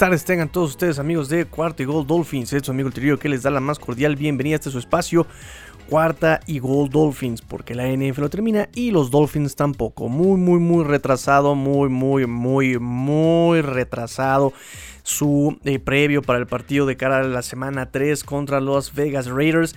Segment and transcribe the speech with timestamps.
[0.00, 3.28] tardes, tengan todos ustedes amigos de Cuarta y Gol Dolphins, es su amigo el que
[3.28, 5.26] les da la más cordial bienvenida a este su espacio,
[5.90, 10.58] Cuarta y Gol Dolphins, porque la NF no termina y los Dolphins tampoco, muy muy
[10.58, 14.54] muy retrasado, muy muy muy muy retrasado
[15.02, 19.26] su eh, previo para el partido de cara a la semana 3 contra los Vegas
[19.26, 19.76] Raiders.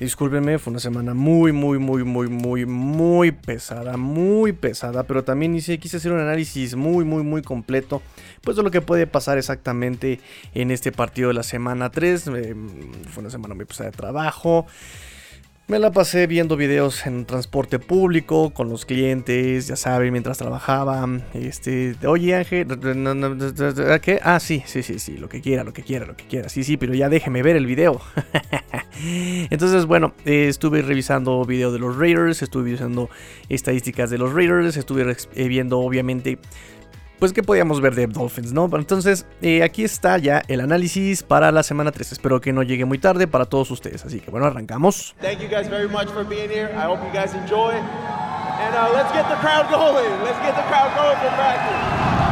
[0.00, 5.54] Discúlpenme, fue una semana muy, muy, muy, muy, muy, muy pesada, muy pesada, pero también
[5.54, 8.00] hice, quise hacer un análisis muy, muy, muy completo,
[8.40, 10.18] pues de lo que puede pasar exactamente
[10.54, 12.26] en este partido de la semana 3.
[12.28, 12.54] Eh,
[13.10, 14.66] fue una semana muy pesada de trabajo.
[15.70, 21.08] Me la pasé viendo videos en transporte público con los clientes, ya saben, mientras trabajaba.
[21.32, 22.66] Este, oye Ángel,
[24.02, 24.18] ¿qué?
[24.24, 26.48] Ah, sí, sí, sí, sí, lo que quiera, lo que quiera, lo que quiera.
[26.48, 28.00] Sí, sí, pero ya déjeme ver el video.
[29.50, 33.08] Entonces, bueno, eh, estuve revisando video de los Raiders, estuve revisando
[33.48, 36.40] estadísticas de los Raiders, estuve eh, viendo obviamente
[37.20, 38.68] pues que podíamos ver de Dolphins, ¿no?
[38.72, 42.12] Entonces, eh, aquí está ya el análisis para la semana 3.
[42.12, 44.04] Espero que no llegue muy tarde para todos ustedes.
[44.04, 45.14] Así que bueno, arrancamos.
[45.20, 46.70] Thank you guys very much for being here.
[46.74, 47.74] I hope you guys enjoy.
[47.74, 50.10] And uh, let's get the crowd going.
[50.24, 52.29] Let's get the crowd going for practice.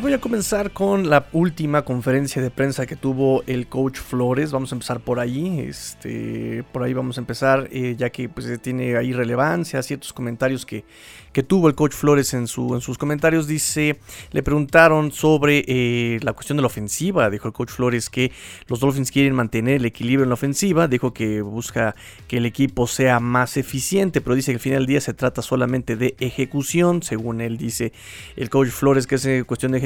[0.00, 4.52] Voy a comenzar con la última conferencia de prensa que tuvo el coach Flores.
[4.52, 5.60] Vamos a empezar por ahí.
[5.60, 10.66] Este, por ahí vamos a empezar, eh, ya que pues, tiene ahí relevancia, ciertos comentarios
[10.66, 10.84] que,
[11.32, 13.46] que tuvo el coach Flores en, su, en sus comentarios.
[13.46, 13.98] Dice,
[14.32, 17.30] le preguntaron sobre eh, la cuestión de la ofensiva.
[17.30, 18.32] Dijo el coach Flores que
[18.68, 20.88] los Dolphins quieren mantener el equilibrio en la ofensiva.
[20.88, 21.94] Dijo que busca
[22.28, 25.42] que el equipo sea más eficiente, pero dice que al final del día se trata
[25.42, 27.02] solamente de ejecución.
[27.02, 27.92] Según él dice
[28.36, 29.85] el coach Flores que es eh, cuestión de ejecución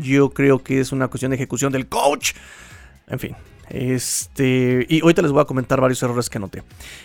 [0.00, 2.32] yo creo que es una cuestión de ejecución del coach.
[3.06, 3.36] En fin.
[3.70, 6.62] Este, y ahorita les voy a comentar varios errores que noté.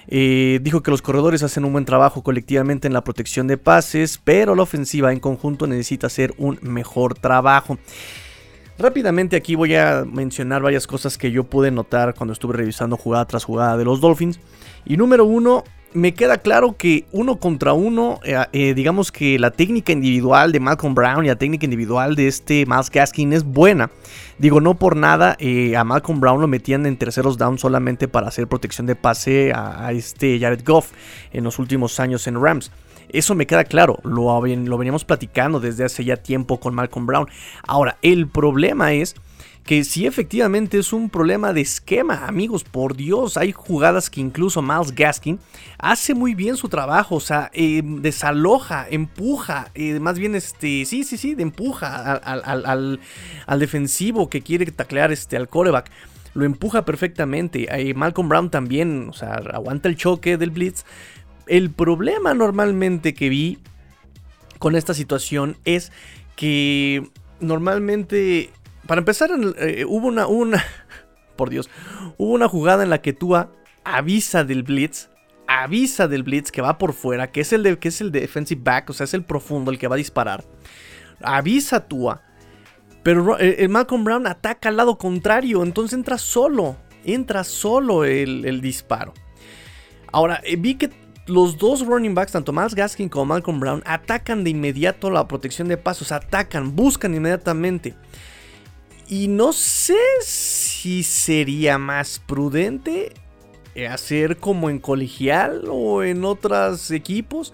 [0.08, 4.20] Eh, dijo que los corredores hacen un buen trabajo colectivamente en la protección de pases,
[4.24, 7.78] pero la ofensiva en conjunto necesita hacer un mejor trabajo.
[8.80, 13.26] Rápidamente aquí voy a mencionar varias cosas que yo pude notar cuando estuve revisando jugada
[13.26, 14.40] tras jugada de los Dolphins.
[14.86, 19.52] Y número uno, me queda claro que uno contra uno, eh, eh, digamos que la
[19.52, 23.92] técnica individual de Malcolm Brown y la técnica individual de este Miles Gaskin es buena.
[24.38, 28.28] Digo, no por nada, eh, a Malcolm Brown lo metían en terceros down solamente para
[28.28, 30.92] hacer protección de pase a, este Jared Goff
[31.32, 32.72] en los últimos años en Rams.
[33.10, 37.28] Eso me queda claro, lo, lo veníamos platicando desde hace ya tiempo con Malcolm Brown.
[37.68, 39.16] Ahora, el problema es
[39.66, 44.62] que sí efectivamente es un problema de esquema, amigos, por Dios, hay jugadas que incluso
[44.62, 45.40] Miles Gaskin
[45.78, 51.04] hace muy bien su trabajo, o sea, eh, desaloja, empuja, eh, más bien este, sí,
[51.04, 53.00] sí, sí, de empuja al,
[53.58, 55.90] defensivo que quiere taclear este, al coreback.
[56.34, 57.68] Lo empuja perfectamente.
[57.70, 60.84] Eh, Malcolm Brown también, o sea, aguanta el choque del blitz.
[61.46, 63.60] El problema normalmente que vi
[64.58, 65.92] con esta situación es
[66.36, 67.08] que
[67.40, 68.50] normalmente
[68.88, 70.64] para empezar, eh, hubo una, una,
[71.36, 71.70] por Dios,
[72.18, 73.52] hubo una jugada en la que Tua
[73.84, 75.10] avisa del blitz,
[75.48, 78.62] avisa del blitz que va por fuera, que es el de, que es el defensive
[78.64, 80.44] back, o sea, es el profundo el que va a disparar.
[81.22, 82.22] Avisa a Tua,
[83.04, 89.14] pero eh, Malcolm Brown ataca al lado contrario, entonces entra solo, entra solo el, disparo.
[90.12, 90.90] Ahora, eh, vi que
[91.26, 95.68] los dos running backs, tanto Miles Gaskin como Malcolm Brown, atacan de inmediato la protección
[95.68, 97.94] de pasos, atacan, buscan inmediatamente.
[99.08, 103.14] Y no sé si sería más prudente
[103.90, 107.54] hacer como en colegial o en otros equipos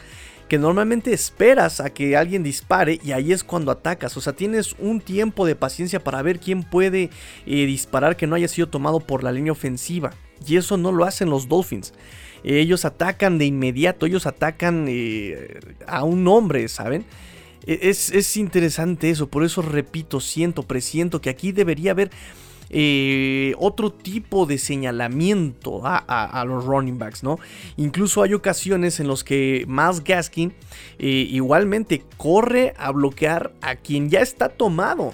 [0.49, 4.17] que normalmente esperas a que alguien dispare y ahí es cuando atacas.
[4.17, 7.11] O sea, tienes un tiempo de paciencia para ver quién puede
[7.45, 10.11] eh, disparar que no haya sido tomado por la línea ofensiva.
[10.45, 11.93] Y eso no lo hacen los Dolphins.
[12.43, 17.05] ellos atacan de inmediato, ellos atacan eh, a un hombre, ¿saben?
[17.65, 22.11] E, es, interesante eso, por eso repito, siento, presiento que aquí debería haber
[22.71, 27.39] eh, otro tipo de señalamiento a, los running backs, ¿no?
[27.77, 30.53] Incluso hay ocasiones en los que Miles Gaskin
[30.99, 35.13] eh, igualmente corre a bloquear a quien ya está tomado.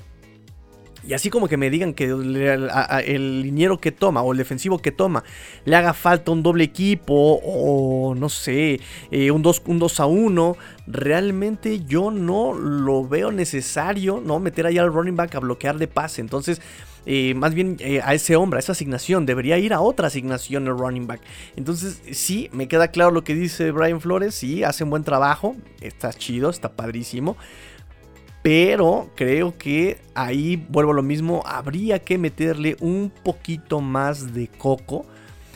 [1.08, 4.92] Y así como que me digan que el, liniero que toma o el defensivo que
[4.92, 5.24] toma
[5.66, 8.80] le haga falta un doble equipo o no sé,
[9.12, 10.58] eh, un, 2, un 2 a 1,
[10.88, 14.40] realmente yo no lo veo necesario, ¿no?
[14.40, 16.22] Meter ahí al running back a bloquear de pase.
[16.22, 16.62] Entonces,
[17.06, 20.68] eh, más bien eh, a ese hombre, a esa asignación, debería ir a otra asignación
[20.68, 21.22] el running back.
[21.56, 25.56] Entonces, sí, me queda claro lo que dice Brian Flores, sí, hace un buen trabajo,
[25.82, 27.38] está chido, está padrísimo.
[28.46, 34.50] Pero creo que ahí vuelvo a lo mismo, habría que meterle un poquito más de
[34.50, 35.08] coco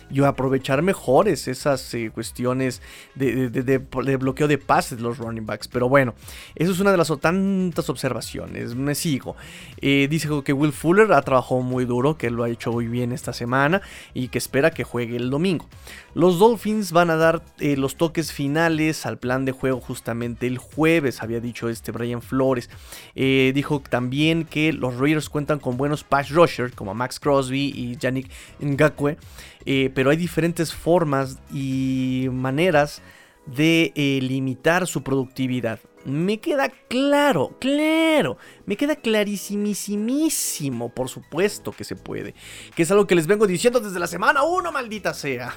[0.09, 2.81] y aprovechar mejores esas eh, cuestiones
[3.13, 3.77] de,
[4.18, 5.68] bloqueo de pases de los running backs.
[5.68, 6.15] Pero bueno,
[6.56, 8.74] eso es una de las tantas observaciones.
[8.74, 9.35] Me sigo.
[9.81, 13.12] Eh, dice que Will Fuller ha trabajado muy duro, que lo ha hecho muy bien
[13.12, 13.81] esta semana
[14.13, 15.68] y que espera que juegue el domingo.
[16.13, 20.57] Los Dolphins van a dar eh, los toques finales al plan de juego justamente el
[20.57, 22.69] jueves, había dicho este Brian Flores.
[23.15, 28.29] dijo también que los Raiders cuentan con buenos pass rushers como Max Crosby y Yannick
[28.59, 29.17] Ngakwe
[29.65, 33.01] eh, pero hay diferentes formas y maneras
[33.45, 35.79] de eh, limitar su productividad.
[36.06, 42.36] Me queda claro, claro, me queda clarísimísimo, por supuesto que se puede.
[42.74, 45.54] Que es algo que les vengo diciendo desde la semana 1, maldita sea.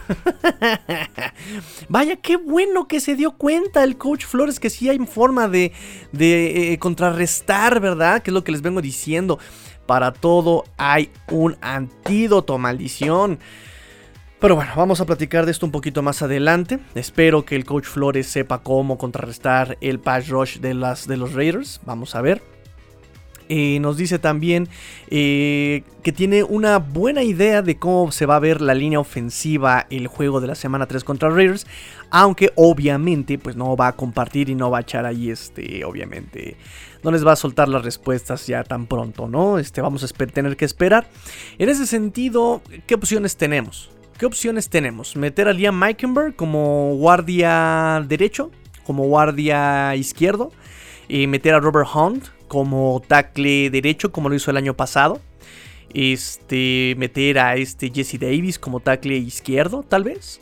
[1.88, 5.72] Vaya, qué bueno que se dio cuenta el coach Flores que sí hay forma de,
[6.18, 8.22] eh, contrarrestar, ¿verdad?
[8.22, 9.38] Que es lo que les vengo diciendo.
[9.86, 13.38] Para todo hay un antídoto, maldición.
[14.42, 16.80] Pero bueno, vamos a platicar de esto un poquito más adelante.
[16.96, 21.34] Espero que el coach Flores sepa cómo contrarrestar el pass rush de, las, de los
[21.34, 21.80] Raiders.
[21.86, 22.42] Vamos a ver.
[23.48, 24.68] Eh, nos dice también
[25.10, 29.86] eh, que tiene una buena idea de cómo se va a ver la línea ofensiva
[29.90, 31.64] el juego de la semana 3 contra Raiders.
[32.10, 36.56] Aunque obviamente pues no va a compartir y no va a echar ahí este, obviamente
[37.04, 39.58] no les va a soltar las respuestas ya tan pronto, ¿no?
[39.58, 41.06] Este, vamos a tener que esperar.
[41.58, 43.92] En ese sentido, ¿qué opciones tenemos?
[44.18, 45.16] ¿Qué opciones tenemos?
[45.16, 48.50] Meter a Liam Meikenberg como guardia derecho,
[48.84, 50.52] como guardia izquierdo.
[51.08, 55.20] Y meter a Robert Hunt como tackle derecho, como lo hizo el año pasado.
[55.92, 60.40] Este, meter a este Jesse Davis como tackle izquierdo, tal vez.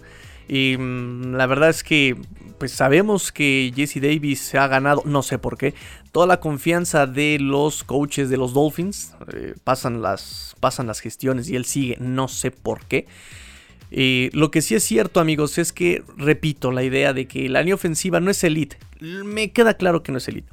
[0.49, 2.17] Y mm, la verdad es que
[2.61, 5.72] pues sabemos que Jesse Davis ha ganado, no sé por qué,
[6.12, 9.14] toda la confianza de los coaches de los Dolphins.
[9.32, 13.06] Eh, pasan, las, pasan las gestiones y él sigue, no sé por qué.
[13.90, 17.60] Eh, lo que sí es cierto, amigos, es que, repito, la idea de que la
[17.60, 18.78] línea ofensiva no es elite.
[19.00, 20.48] Me queda claro que no es elite.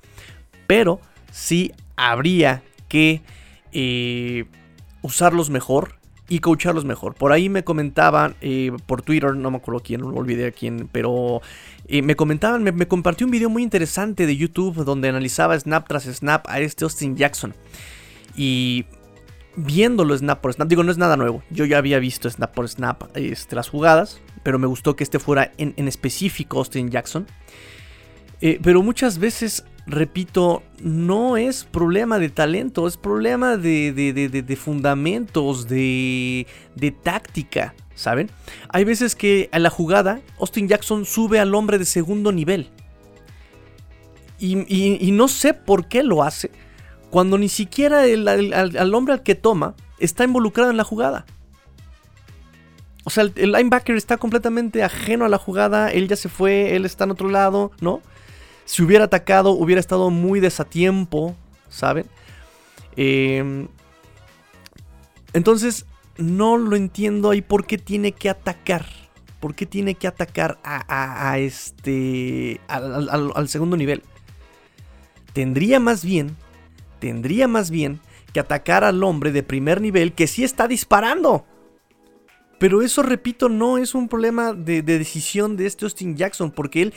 [0.66, 1.00] Pero
[1.32, 3.22] sí habría que
[3.72, 4.46] eh,
[5.02, 5.96] usarlos mejor
[6.30, 7.14] y coacharlos mejor.
[7.14, 10.90] Por ahí me comentaban eh, por Twitter, no me acuerdo quién, no olvidé a quién,
[10.92, 11.42] pero
[11.90, 16.04] me comentaban, me, me, compartió un video muy interesante de YouTube donde analizaba snap tras
[16.04, 17.54] snap a este Austin Jackson.
[18.36, 18.86] Y
[19.58, 21.44] viéndolo snap por snap, digo, no es nada nuevo.
[21.50, 25.20] Yo ya había visto snap por snap este, las jugadas, pero me gustó que este
[25.20, 27.28] fuera en, específico Austin Jackson.
[28.40, 35.68] Eh, pero muchas veces, repito, no es problema de talento, es problema de, de, fundamentos,
[35.68, 36.46] de,
[37.04, 38.30] táctica, ¿saben?
[38.70, 42.70] Hay veces que a la jugada Austin Jackson sube al hombre de segundo nivel.
[44.40, 46.52] y no sé por qué lo hace
[47.10, 51.26] cuando ni siquiera el, al, hombre al que toma está involucrado en la jugada.
[53.04, 56.86] O sea, el, linebacker está completamente ajeno a la jugada, él ya se fue, él
[56.86, 58.02] está en otro lado, ¿no?
[58.66, 61.36] Si hubiera atacado, hubiera estado muy desatiempo,
[61.70, 62.06] ¿saben?
[62.98, 63.70] Em,
[65.32, 65.86] entonces,
[66.18, 68.86] no lo entiendo ahí por qué tiene que atacar.
[69.40, 72.60] ¿Por qué tiene que atacar a, este.
[72.68, 74.02] al segundo nivel?
[75.32, 76.36] Tendría más bien
[77.00, 78.00] tendría más bien
[78.34, 81.46] que atacar al hombre de primer nivel que sí está disparando.
[82.60, 86.94] Pero eso, repito, no es un problema de, decisión de este Austin Jackson, porque él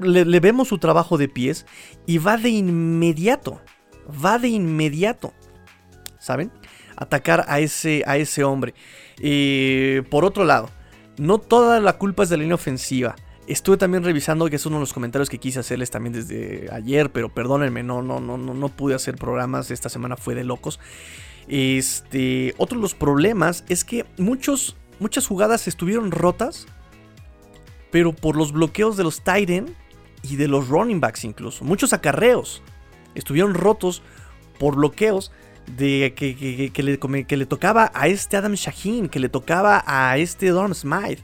[0.00, 1.66] le, vemos su trabajo de pies
[2.06, 3.60] y va de inmediato,
[4.24, 5.34] va de inmediato,
[6.18, 6.50] ¿saben?
[6.96, 8.74] Atacar a ese, a ese hombre.
[9.20, 10.70] Eh, por otro lado,
[11.18, 13.16] no toda la culpa es de la línea ofensiva.
[13.46, 17.10] Estuve también revisando, que es uno de los comentarios que quise hacerles también desde ayer,
[17.12, 20.80] pero perdónenme, no, no, no, no, no pude hacer programas, esta semana fue de locos.
[21.46, 26.66] Este, otro de los problemas es que muchos, muchas jugadas estuvieron rotas,
[27.92, 29.76] pero por los bloqueos de los Titan
[30.22, 31.64] y de los running backs incluso.
[31.64, 32.62] Muchos acarreos
[33.14, 34.02] estuvieron rotos
[34.58, 35.30] por bloqueos
[35.76, 40.48] de que, le, que le tocaba a este Adam Shaheen, que le tocaba a este
[40.48, 41.22] Dorm Smythe.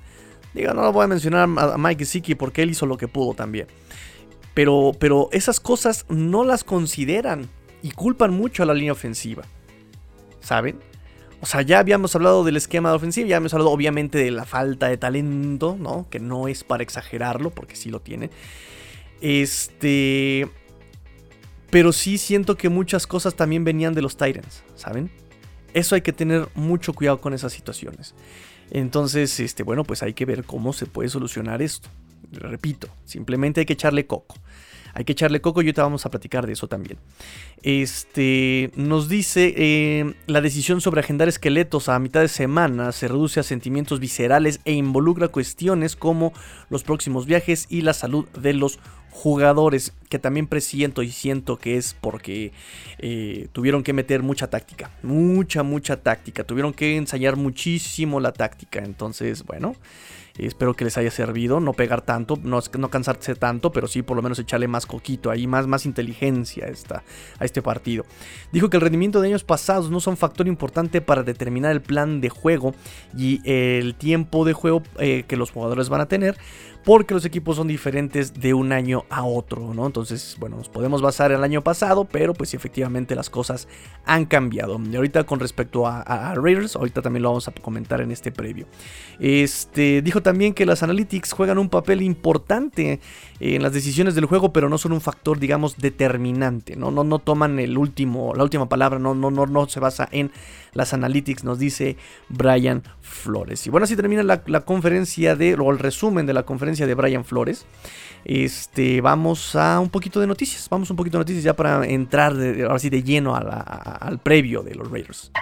[0.55, 3.35] Digo, no lo voy a mencionar a Mike Siki porque él hizo lo que pudo
[3.35, 3.67] también.
[4.55, 7.49] Pero, pero esas cosas no las consideran
[7.83, 9.45] y culpan mucho a la línea ofensiva.
[10.43, 10.79] ¿saben?
[11.41, 14.45] O sea, ya habíamos hablado del esquema de ofensiva, ya habíamos hablado obviamente de la
[14.45, 16.07] falta de talento, ¿no?
[16.09, 18.31] Que no es para exagerarlo, porque sí lo tiene.
[19.21, 20.49] Este...
[21.71, 25.11] Pero sí siento que muchas cosas también venían de los Titans, ¿saben?
[25.73, 28.15] Eso hay que tener mucho cuidado con esas situaciones.
[28.75, 31.91] Entonces, este, bueno, pues hay que ver cómo se puede solucionar esto.
[32.33, 34.35] Repito, simplemente hay que echarle coco.
[34.95, 36.99] Hay que echarle coco y ahorita vamos a platicar de eso también.
[37.62, 43.41] Este nos dice eh, la decisión sobre agendar esqueletos a mitad de semana se reduce
[43.41, 46.33] a sentimientos viscerales e involucra cuestiones como
[46.69, 48.81] los próximos viajes y la salud de los
[49.12, 52.52] jugadores que también presiento y siento que es porque
[52.99, 58.81] eh, tuvieron que meter mucha táctica, mucha, mucha táctica, tuvieron que ensayar muchísimo la táctica,
[58.81, 59.76] entonces, bueno,
[60.38, 61.61] Espero que les haya servido.
[61.61, 65.31] No pegar tanto, no, no cansarse tanto, pero sí por lo menos echarle más coquito
[65.31, 67.02] ahí, más, más inteligencia a,
[67.38, 68.04] a este partido.
[68.52, 72.21] Dijo que el rendimiento de años pasados no son factor importante para determinar el plan
[72.21, 72.75] de juego
[73.16, 76.37] y el tiempo de juego eh, que los jugadores van a tener
[76.85, 79.87] porque los equipos son diferentes de un año a otro, ¿no?
[79.87, 83.69] Entonces, bueno, nos podemos basar en el año pasado, pero pues efectivamente las cosas
[84.05, 84.81] han cambiado.
[84.91, 88.67] Y ahorita con respecto a, Raiders, ahorita también lo vamos a comentar en este previo.
[89.21, 93.01] Este, dijo también que las analytics juegan un papel importante
[93.43, 96.93] en las decisiones del juego, pero no son un factor, digamos, determinante, ¿no?
[96.93, 100.31] No, no toman el último, la última palabra, no, no, no, no se basa en
[100.75, 101.97] las analytics, nos dice
[102.29, 103.67] Brian Flores.
[103.67, 107.25] Y bueno, así termina la, conferencia de, o el resumen de la conferencia de Brian
[107.25, 107.67] Flores.
[108.25, 112.35] Este, vamos a un poquito de noticias, vamos un poquito de noticias ya para entrar
[112.35, 115.33] de, ahora sí de lleno al previo de los Raiders.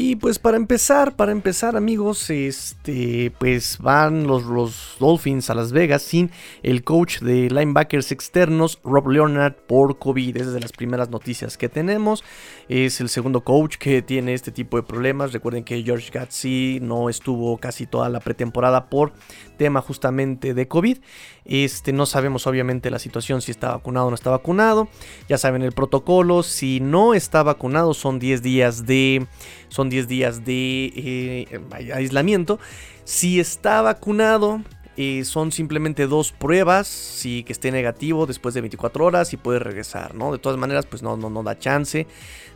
[0.00, 5.72] Y pues para empezar, para empezar amigos, este, pues van los, los, Dolphins a Las
[5.72, 6.30] Vegas sin
[6.62, 10.36] el coach de linebackers externos, Rob Leonard, por COVID.
[10.36, 12.22] Es de las primeras noticias que tenemos.
[12.68, 15.32] Es el segundo coach que tiene este tipo de problemas.
[15.32, 19.12] Recuerden que George Gatsby no estuvo casi toda la pretemporada por
[19.56, 20.98] tema justamente de COVID.
[21.44, 24.86] Este, no sabemos obviamente la situación si está vacunado o no está vacunado.
[25.28, 26.42] Ya saben el protocolo.
[26.42, 29.26] Si no está vacunado son 10 días de,
[29.68, 31.60] son 10 días de eh,
[31.92, 32.58] aislamiento.
[33.04, 34.62] Si está vacunado
[35.00, 36.88] eh, son simplemente dos pruebas.
[36.88, 40.32] Si que esté negativo después de 24 horas y puede regresar, ¿no?
[40.32, 42.08] De todas maneras pues no, no, no da chance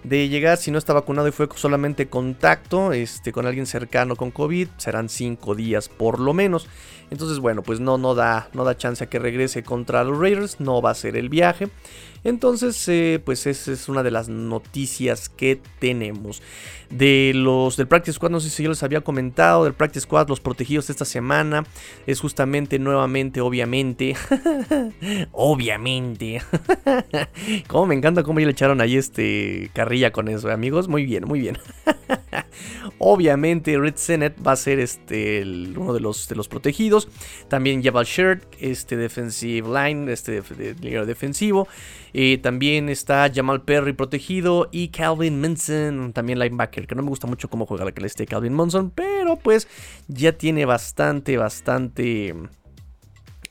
[0.03, 0.59] de llegar.
[0.59, 5.09] Si no está vacunado y fue solamente contacto este, con alguien cercano con COVID, serán
[5.09, 6.69] 5 días por lo menos.
[7.13, 10.61] Entonces, bueno, pues no, no, da, no da chance a que regrese contra los Raiders,
[10.61, 11.69] no va a ser el viaje.
[12.25, 16.41] Entonces, eh, pues esa es una de las noticias que tenemos.
[16.89, 20.29] De los del Practice Squad, no sé si yo les había comentado, del Practice Squad,
[20.29, 21.67] los protegidos esta semana,
[22.07, 24.17] es justamente nuevamente, obviamente,
[25.33, 26.41] obviamente,
[27.67, 31.25] como me encanta cómo ya le echaron ahí este carrilla con eso, amigos, muy bien,
[31.27, 31.59] muy bien.
[32.99, 37.02] Obviamente, Red Senate va a ser este, uno de los, de los protegidos.
[37.49, 41.69] También lleva Shirt, este defensive line, este de, defensivo.
[42.13, 47.27] Eh, también está Jamal Perry protegido y Calvin Munson, también linebacker, que no me gusta
[47.27, 49.69] mucho cómo juega la que le esté Calvin Munson, pero pues
[50.09, 52.35] ya tiene bastante, bastante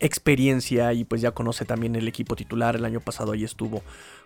[0.02, 2.76] experiencia y pues ya conoce también el equipo titular.
[2.76, 3.82] El año pasado ahí estuvo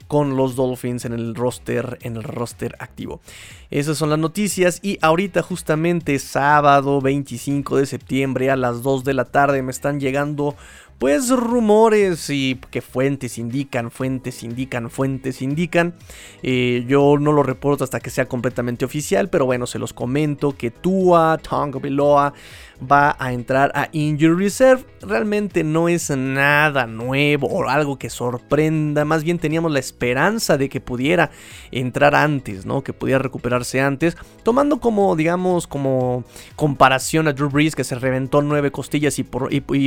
[0.08, 3.22] con los Dolphins en el roster, en el roster activo.
[3.70, 9.14] Esas son las noticias y ahorita justamente sábado 25 de septiembre a las 2 de
[9.14, 10.56] la tarde me están llegando
[10.98, 15.94] pues rumores y que fuentes indican, fuentes indican, fuentes indican.
[16.42, 20.56] Eh, yo no lo reporto hasta que sea completamente oficial, pero bueno, se los comento
[20.58, 22.34] que Tua Tonga Beloa
[22.80, 24.86] va a entrar a Injury Reserve.
[25.02, 29.06] Realmente no es nada nuevo o algo que sorprenda.
[29.06, 31.32] Más bien teníamos la esperanza de que pudiera
[31.72, 32.84] entrar antes, ¿no?
[32.84, 34.18] Que pudiera recuperarse antes.
[34.44, 36.24] Tomando como, digamos, como
[36.56, 39.24] comparación a Drew Brees que se reventó nueve costillas y,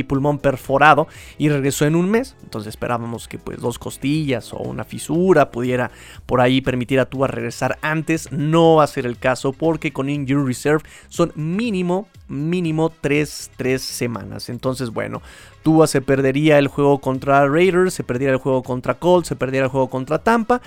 [0.03, 0.98] pulmón perforado
[1.37, 2.35] y regresó en un mes.
[2.43, 5.91] Entonces esperábamos que pues dos costillas o una fisura pudiera
[6.25, 8.31] por ahí permitir a Tua regresar antes.
[8.31, 14.49] No va a ser el caso porque con Injury Reserve son mínimo mínimo 3, semanas.
[14.49, 15.21] Entonces, bueno,
[15.63, 19.63] Tua se perdería el juego contra Raiders, se perdería el juego contra Colts, se perdería
[19.63, 20.61] el juego contra Tampa.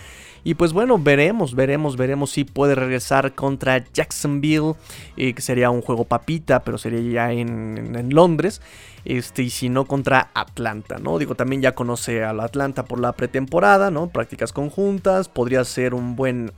[0.44, 4.74] Y pues bueno, veremos, veremos, veremos si puede regresar contra Jacksonville,
[5.16, 8.60] eh, que sería un juego papita, pero sería ya en, en, Londres.
[9.04, 11.18] Este, y si no, contra Atlanta, ¿no?
[11.18, 14.08] Digo, también ya conoce a la Atlanta por la pretemporada, ¿no?
[14.08, 16.52] Prácticas conjuntas, podría ser un buen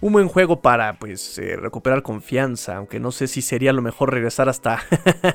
[0.00, 4.12] un buen juego para pues eh, recuperar confianza, aunque no sé si sería lo mejor
[4.12, 4.80] regresar hasta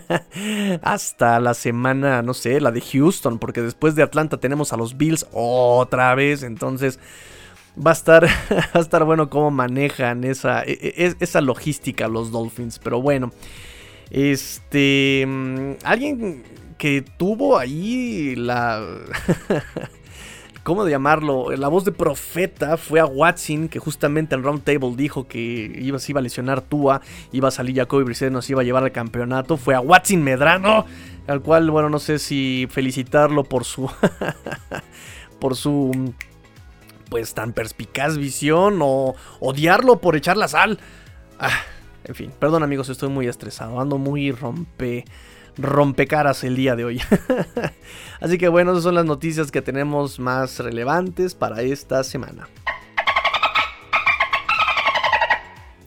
[0.83, 4.97] hasta la semana, no sé, la de Houston, porque después de Atlanta tenemos a los
[4.97, 6.99] Bills otra vez, entonces
[7.77, 12.31] va a estar, va a estar bueno cómo manejan esa, e, e, esa logística los
[12.31, 12.79] Dolphins.
[12.79, 13.31] Pero bueno,
[14.09, 16.43] este, mm, alguien
[16.77, 18.83] que tuvo ahí la...
[20.63, 21.49] ¿Cómo llamarlo?
[21.57, 26.11] La voz de profeta fue a Watson, que justamente en Roundtable dijo que iba, se
[26.11, 27.01] iba a lesionar Tua,
[27.31, 29.57] iba a salir Jacoby Brissett, nos iba a llevar al campeonato.
[29.57, 30.85] Fue a Watson Medrano,
[31.25, 33.89] al cual, bueno, no sé si felicitarlo por su.
[35.39, 36.13] por su.
[37.11, 40.79] Pues tan perspicaz visión o odiarlo por echar la sal.
[41.37, 41.59] Ah,
[42.05, 45.03] en fin, perdón amigos, estoy muy estresado, ando muy rompe
[45.57, 47.01] rompecaras el día de hoy.
[48.21, 52.47] Así que bueno, esas son las noticias que tenemos más relevantes para esta semana.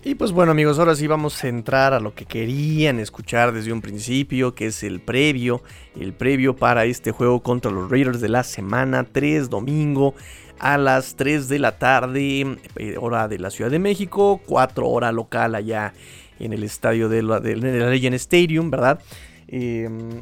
[0.06, 3.72] Y pues bueno amigos, ahora sí vamos a entrar a lo que querían escuchar desde
[3.72, 5.62] un principio, que es el previo,
[5.98, 10.14] el previo para este juego contra los Raiders de la semana 3, domingo
[10.58, 15.10] a las 3 de la tarde, eh, hora de la Ciudad de México, 4 hora
[15.10, 15.94] local allá
[16.38, 19.00] en el estadio de la, de la Legend Stadium, ¿verdad?
[19.48, 20.20] Em,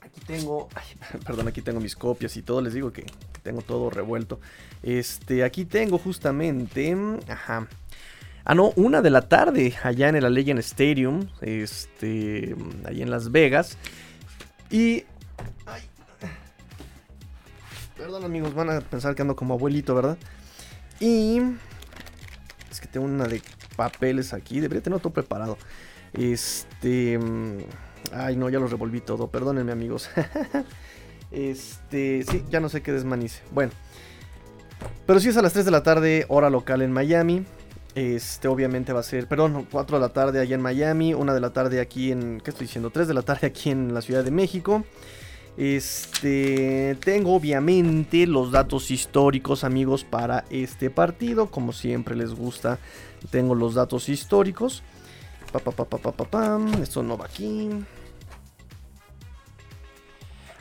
[0.00, 0.70] aquí tengo,
[1.26, 3.04] perdón, aquí tengo mis copias y todo, les digo que
[3.42, 4.40] tengo todo revuelto.
[4.82, 6.96] Este, aquí tengo justamente,
[7.28, 7.68] ajá.
[8.44, 13.32] Ah, no, una de la tarde allá en el Legend Stadium, este, allá en Las
[13.32, 13.78] Vegas.
[14.70, 15.04] Y...
[17.96, 20.18] perdón amigos, van a pensar que ando como abuelito, ¿verdad?
[21.00, 21.40] Y...
[22.70, 23.40] Es que tengo una de
[23.76, 25.56] papeles aquí, debería tener todo preparado.
[26.12, 27.18] Este...
[28.12, 29.28] Ay, no, ya lo revolví todo.
[29.28, 30.10] Perdónenme, amigos.
[31.30, 33.42] este, sí, ya no sé qué desmanice.
[33.50, 33.72] Bueno.
[35.06, 37.46] Pero si es a las 3 de la tarde, hora local en Miami.
[37.94, 41.40] Este, obviamente va a ser, perdón, 4 de la tarde allá en Miami, 1 de
[41.40, 42.90] la tarde aquí en, ¿qué estoy diciendo?
[42.90, 44.84] 3 de la tarde aquí en la Ciudad de México.
[45.56, 51.46] Este, tengo obviamente los datos históricos, amigos, para este partido.
[51.46, 52.78] Como siempre les gusta,
[53.30, 54.82] tengo los datos históricos.
[55.52, 57.70] Pa, pa, pa, Esto no va aquí.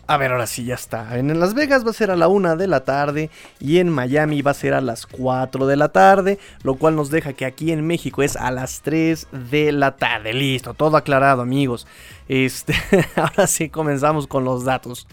[0.06, 1.18] A ver, ahora sí ya está.
[1.18, 4.42] En Las Vegas va a ser a la 1 de la tarde y en Miami
[4.42, 7.72] va a ser a las 4 de la tarde, lo cual nos deja que aquí
[7.72, 10.34] en México es a las 3 de la tarde.
[10.34, 11.88] Listo, todo aclarado, amigos.
[12.28, 12.76] Este,
[13.16, 15.08] ahora sí comenzamos con los datos.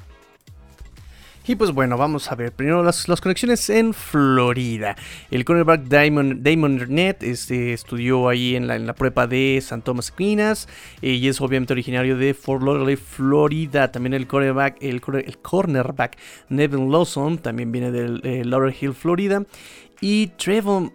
[1.47, 2.53] Y pues bueno, vamos a ver.
[2.53, 4.95] Primero las, conexiones en Florida.
[5.31, 8.95] El cornerback Damon, Damon este, estudió ahí en la, en la
[9.27, 10.69] de San Tomás Aquinas
[11.03, 13.91] eh, y es obviamente originario de Fort Lauderdale, Florida.
[13.91, 16.19] También el cornerback, el, cornerback
[16.51, 19.43] Nevin Lawson también viene del eh, Hill, Florida.
[20.01, 20.93] Y Trevon,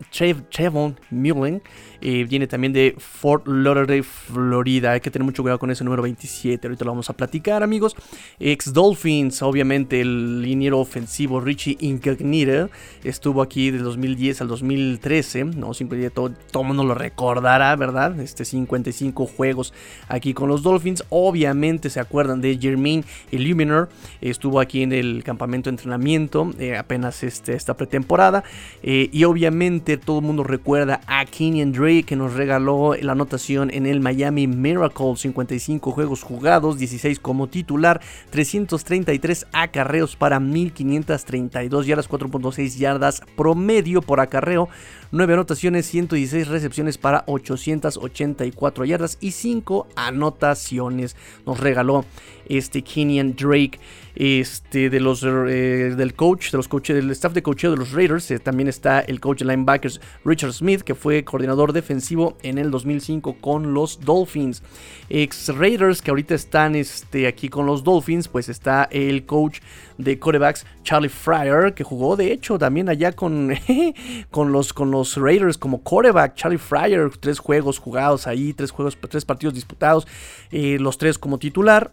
[0.49, 1.61] Trevon Mullen
[2.01, 4.91] eh, viene también de Fort Lauderdale, Florida.
[4.91, 6.67] Hay que tener mucho cuidado con ese número 27.
[6.67, 7.95] Ahorita lo vamos a platicar, amigos.
[8.39, 12.69] Ex Dolphins, obviamente el liniero ofensivo Richie Incognita
[13.03, 15.45] estuvo aquí del 2010 al 2013.
[15.45, 18.19] No, simplemente todo, todo mundo lo recordará, ¿verdad?
[18.19, 19.73] Este 55 juegos
[20.07, 21.03] aquí con los Dolphins.
[21.09, 23.89] Obviamente se acuerdan de Jermaine Illuminor.
[24.21, 28.43] Estuvo aquí en el campamento de entrenamiento eh, apenas este, esta pretemporada.
[28.81, 33.69] Eh, y obviamente todo el mundo recuerda a Kenyon Drake que nos regaló la anotación
[33.73, 35.15] en el Miami Miracle.
[35.15, 44.19] 55 juegos jugados, 16 como titular, 333 acarreos para 1532 yardas, 4.6 yardas promedio por
[44.19, 44.69] acarreo.
[45.15, 51.15] 9 anotaciones, 116 recepciones para 884 yardas y 5 anotaciones.
[51.45, 52.03] Nos regaló
[52.47, 53.79] este Kenyon Drake
[54.15, 57.91] este, de los, eh, del coach, de los coaches, del staff de coacheo de los
[57.91, 58.29] Raiders.
[58.31, 62.69] Eh, también está el coach de linebackers Richard Smith, que fue coordinador defensivo en el
[62.69, 64.63] 2005 con los Dolphins.
[65.09, 69.59] Ex Raiders, que ahorita están este, aquí con los Dolphins, pues está el coach
[69.97, 73.53] de corebacks Charlie Fryer, que jugó de hecho también allá con,
[74.31, 76.35] con, los, con los Raiders como coreback.
[76.35, 80.07] Charlie Fryer, tres juegos jugados ahí, tres, juegos, tres partidos disputados,
[80.51, 81.91] eh, los tres como titular.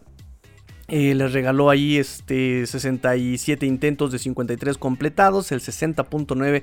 [0.88, 6.62] Eh, les regaló ahí este 67 intentos de 53 completados, el 60.9%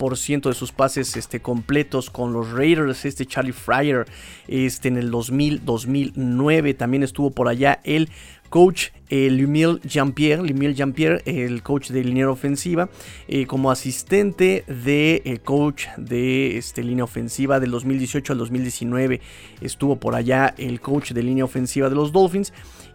[0.00, 4.06] de sus pases este, completos con los Raiders, este Charlie Fryer,
[4.48, 8.08] este, en el 2000-2009 también estuvo por allá el
[8.48, 10.42] coach eh, Lumil Jean-Pierre,
[10.74, 12.88] Jean-Pierre, el coach de línea ofensiva,
[13.28, 19.20] eh, como asistente de el coach de este, línea ofensiva del 2018 al 2019
[19.60, 22.52] estuvo por allá el coach de línea ofensiva de los Dolphins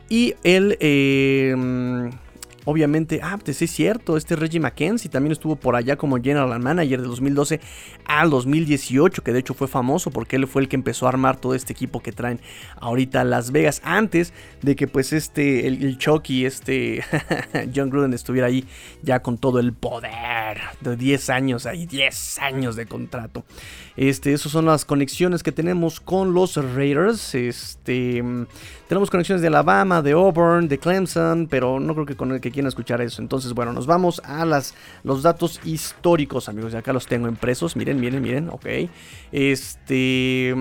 [0.09, 2.11] y él, em,
[2.65, 7.01] obviamente, ah, pues es cierto, este Reggie McKenzie también estuvo por allá como general manager
[7.01, 7.59] de 2012
[8.05, 11.37] al 2018, que de hecho fue famoso porque él fue el que empezó a armar
[11.37, 12.39] todo este equipo que traen
[12.77, 17.03] ahorita Las Vegas, antes de que pues este, el, Chucky, este
[17.75, 18.65] John Gruden estuviera ahí
[19.01, 23.45] ya con todo el poder de 10 años, ahí 10 años de contrato.
[23.97, 27.33] Este, esas son las conexiones que tenemos con los Raiders.
[27.33, 28.21] Este,
[28.87, 32.51] tenemos conexiones de Alabama, de Auburn, de Clemson, pero no creo que con el que
[32.51, 33.21] quieran escuchar eso.
[33.21, 36.73] Entonces, bueno, nos vamos a las, los datos históricos, amigos.
[36.73, 37.75] Y acá los tengo impresos.
[37.75, 38.65] Miren, miren, miren, ok.
[39.31, 40.53] Este...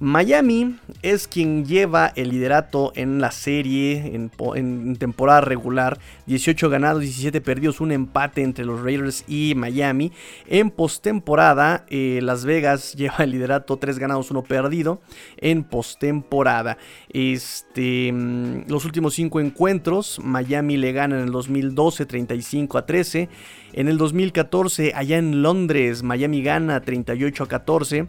[0.00, 5.98] Miami es quien lleva el liderato en la serie en, temporada regular.
[6.26, 10.12] 18 ganados, 17 perdidos, un empate entre los Raiders y Miami.
[10.46, 15.00] En postemporada, eh, Las Vegas lleva el liderato, 3 ganados, 1 perdido.
[15.36, 16.78] En postemporada.
[17.08, 23.28] Este, mm, los últimos 5 encuentros, Miami le gana en el 2012 35 a 13.
[23.72, 28.06] En el 2014, allá en Londres, Miami gana 38 a 14.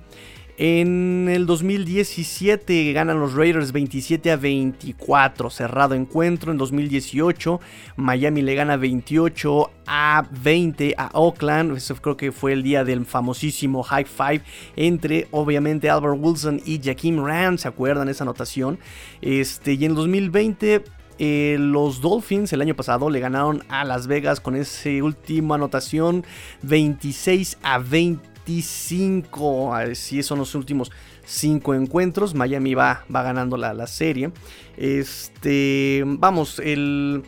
[0.61, 6.51] En el 2017 ganan los Raiders 27 a 24, cerrado encuentro.
[6.51, 7.61] En 2018
[7.95, 11.77] Miami le gana 28 a 20 a Oakland.
[11.77, 14.41] Eso creo que fue el día del famosísimo high five
[14.75, 17.57] entre obviamente Albert Wilson y Jakeem Rand.
[17.59, 18.79] ¿Se acuerdan esa anotación?
[19.21, 20.83] Este, y en el 2020
[21.19, 26.25] eh, los Dolphins el año pasado le ganaron a Las Vegas con esa última anotación
[26.63, 29.73] 26 a 20 25.
[29.93, 30.91] Si son los últimos
[31.25, 32.33] 5 encuentros.
[32.33, 34.31] Miami va, va ganando la, serie.
[34.75, 37.23] Este, vamos, el,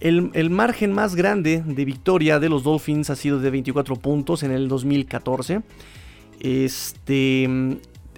[0.00, 4.50] el, margen más grande de victoria de los Dolphins ha sido de 24 puntos en
[4.50, 5.62] el 2014.
[6.40, 7.44] Este,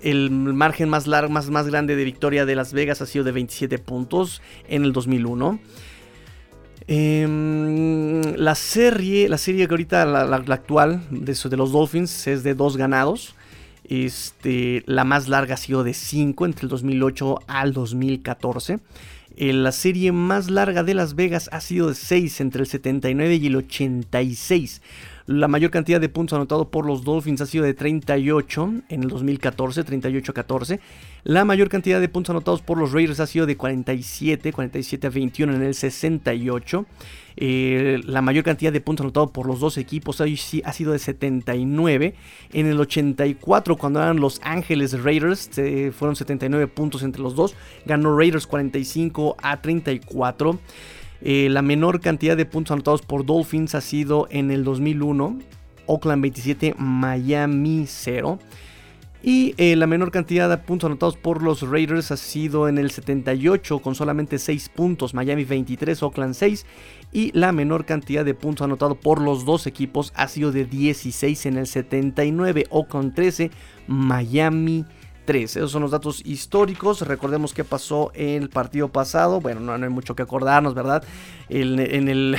[0.02, 3.32] el margen más, largo, más, más grande de victoria de Las Vegas ha sido de
[3.32, 5.60] 27 puntos en el 2001.
[6.86, 12.54] Em, la serie, la serie que ahorita, la, actual de, de, los Dolphins es de
[12.54, 13.34] dos ganados.
[13.84, 18.78] Este, la más larga ha sido de 5 entre el 2008 al 2014.
[19.36, 23.36] Eh, la serie más larga de Las Vegas ha sido de 6 entre el 79
[23.36, 24.82] y el 86.
[25.26, 29.08] La mayor cantidad de puntos anotados por los Dolphins ha sido de 38 en el
[29.08, 30.80] 2014, 38-14.
[31.24, 35.10] La mayor cantidad de puntos anotados por los Raiders ha sido de 47, 47 a
[35.10, 36.86] 21 en el 68.
[37.36, 40.98] Eh, la mayor cantidad de puntos anotados por los dos equipos ha, ha sido de
[40.98, 42.14] 79.
[42.52, 45.50] En el 84, cuando eran Los Ángeles Raiders,
[45.92, 47.54] fueron 79 puntos entre los dos.
[47.86, 50.58] Ganó Raiders 45 a 34.
[51.22, 55.38] Eh, la menor cantidad de puntos anotados por Dolphins ha sido en el 2001.
[55.86, 58.38] Oakland 27, Miami 0.
[59.22, 62.90] Y eh, la menor cantidad de puntos anotados por los Raiders ha sido en el
[62.90, 66.64] 78 con solamente 6 puntos, Miami 23, Oakland 6.
[67.12, 71.46] Y la menor cantidad de puntos anotados por los dos equipos ha sido de 16
[71.46, 73.50] en el 79, Oakland 13,
[73.88, 74.86] Miami
[75.30, 75.58] 3.
[75.58, 77.02] Esos son los datos históricos.
[77.02, 79.40] Recordemos qué pasó en el partido pasado.
[79.40, 81.04] Bueno, no, hay mucho que acordarnos, ¿verdad?
[81.48, 82.36] en el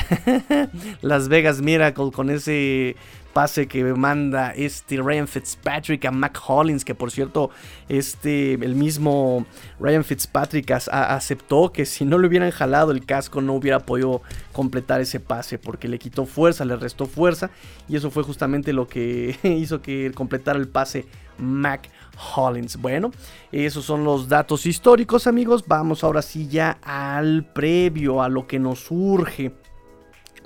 [1.01, 2.97] Las Vegas Miracle con ese
[3.32, 7.49] pase que manda este Ryan Fitzpatrick a Mac Hollins, que por cierto,
[7.88, 9.45] este, el mismo
[9.80, 14.99] Ryan Fitzpatrick aceptó que si no le hubieran jalado el casco no hubiera podido completar
[14.99, 17.51] ese pase, porque le quitó fuerza, le restó fuerza,
[17.88, 21.06] y eso fue justamente lo que hizo que completara el pase
[21.38, 21.89] Mac
[22.36, 22.78] Hollins.
[22.78, 23.12] Bueno,
[23.52, 25.63] esos son los datos históricos, amigos.
[25.67, 29.54] Vamos ahora sí ya al previo, a lo que nos surge.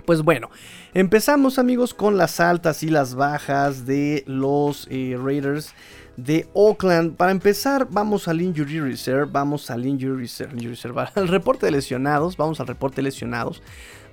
[0.05, 0.49] Pues bueno,
[0.93, 5.73] empezamos amigos con las altas y las bajas de los eh, Raiders
[6.17, 7.15] de Oakland.
[7.15, 9.25] Para empezar, vamos al Injury Reserve.
[9.31, 11.05] Vamos al Injury Reserve.
[11.15, 12.37] Al reporte de lesionados.
[12.37, 13.61] Vamos al reporte de lesionados.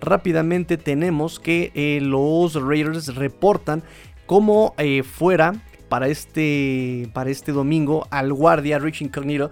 [0.01, 3.83] Rápidamente tenemos que eh, los Raiders reportan
[4.27, 5.55] como eh, fuera
[5.93, 9.51] para este, para este domingo al guardia Rich Incognito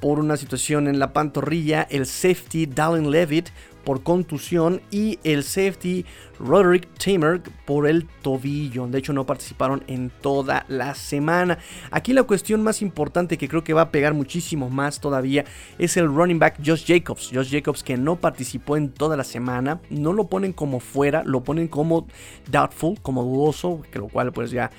[0.00, 3.50] por una situación en la pantorrilla, el safety Dallin Levitt
[3.84, 6.06] por contusión y el safety
[6.40, 8.86] Roderick Tamer por el tobillo.
[8.86, 11.58] De hecho, no participaron en toda la semana.
[11.90, 15.44] Aquí la cuestión más importante que creo que va a pegar muchísimo más todavía
[15.78, 17.30] es el running back Josh Jacobs.
[17.32, 19.80] Josh Jacobs que no participó en toda la semana.
[19.90, 22.06] No lo ponen como fuera, lo ponen como
[22.50, 24.70] doubtful, como dudoso, que lo cual pues ya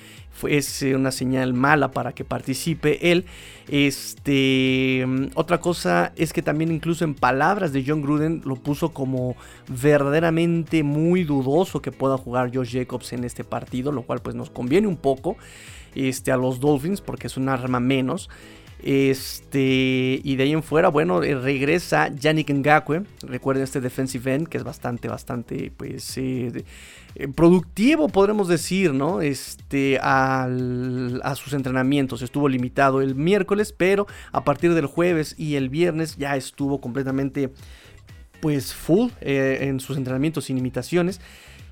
[0.47, 3.25] es una señal mala para que participe él.
[3.67, 9.35] Este, otra cosa es que también incluso en palabras de John Gruden lo puso como
[9.67, 14.49] verdaderamente muy dudoso que pueda jugar Josh Jacobs en este partido, lo cual pues nos
[14.49, 15.37] conviene un poco
[15.95, 18.29] este, a los Dolphins porque es un arma menos.
[18.83, 23.03] Este, y de ahí en fuera, bueno, eh, regresa Yannick Ngakwe.
[23.23, 26.63] Recuerden este defensive end que es bastante, bastante, pues, eh, eh,
[27.36, 29.21] productivo, podremos decir, ¿no?
[29.21, 30.47] Este, a
[31.36, 32.21] sus entrenamientos.
[32.21, 37.51] Estuvo limitado el miércoles, pero a partir del jueves y el viernes ya estuvo completamente,
[38.41, 41.21] pues, full en sus entrenamientos sin limitaciones.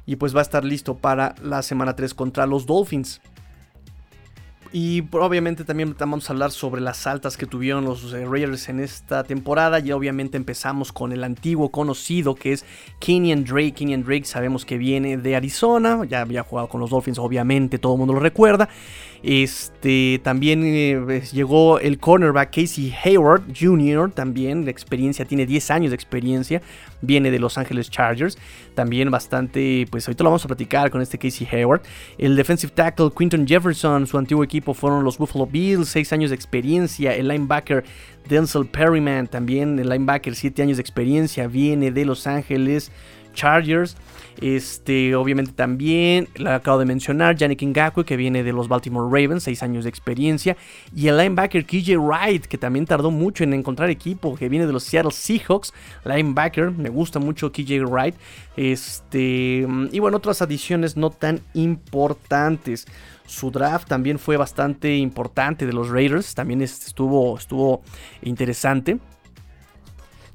[0.05, 3.21] y pues va a estar listo para la semana 3 contra los Dolphins.
[4.75, 8.79] Y obviamente también vamos a hablar sobre las altas que tuvieron los eh, Raiders en
[8.79, 9.79] esta temporada.
[9.79, 12.65] Y obviamente empezamos con el antiguo conocido que es
[12.99, 13.73] Kenyan Drake.
[13.73, 16.03] Kenyan Drake sabemos que viene de Arizona.
[16.09, 18.67] Ya había jugado con los Dolphins, obviamente, todo el mundo lo recuerda.
[19.23, 24.11] Este, también eh, llegó el cornerback Casey Hayward Jr.
[24.11, 26.61] También de experiencia, tiene 10 años de experiencia.
[27.01, 28.37] Viene de Los Angeles Chargers.
[28.75, 31.81] También bastante, pues ahorita lo vamos a platicar con este Casey Hayward.
[32.17, 36.35] El defensive tackle Quinton Jefferson, su antiguo equipo fueron los Buffalo Bills, 6 años de
[36.35, 37.15] experiencia.
[37.15, 37.85] El linebacker
[38.27, 41.47] Denzel Perryman, también el linebacker, 7 años de experiencia.
[41.47, 42.91] Viene de Los Angeles
[43.33, 43.97] Chargers.
[44.41, 49.43] Este, obviamente también, la acabo de mencionar, Yannick Ngakwe, que viene de los Baltimore Ravens,
[49.43, 50.57] 6 años de experiencia.
[50.95, 54.73] Y el linebacker KJ Wright, que también tardó mucho en encontrar equipo, que viene de
[54.73, 55.73] los Seattle Seahawks.
[56.03, 58.15] Linebacker, me gusta mucho KJ Wright.
[58.57, 62.87] Este, y bueno, otras adiciones no tan importantes.
[63.25, 67.81] Su draft también fue bastante importante de los Raiders, también estuvo, estuvo
[68.21, 68.99] interesante.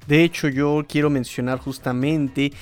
[0.06, 2.52] De hecho, yo quiero mencionar justamente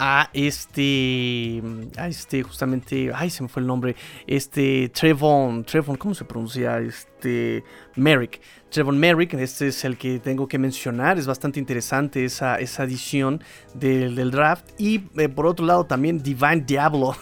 [0.00, 1.62] a este,
[1.98, 3.94] a este justamente, ay se me fue el nombre,
[4.26, 6.78] este Trevon, Trevon, ¿cómo se pronuncia?
[6.80, 7.62] Este
[7.96, 8.40] Merrick.
[8.70, 13.42] Trevon Merrick, este es el que tengo que mencionar, es bastante interesante esa, esa edición
[13.74, 14.64] del, draft.
[14.78, 17.16] Y eh, por otro lado también Divine Diablo,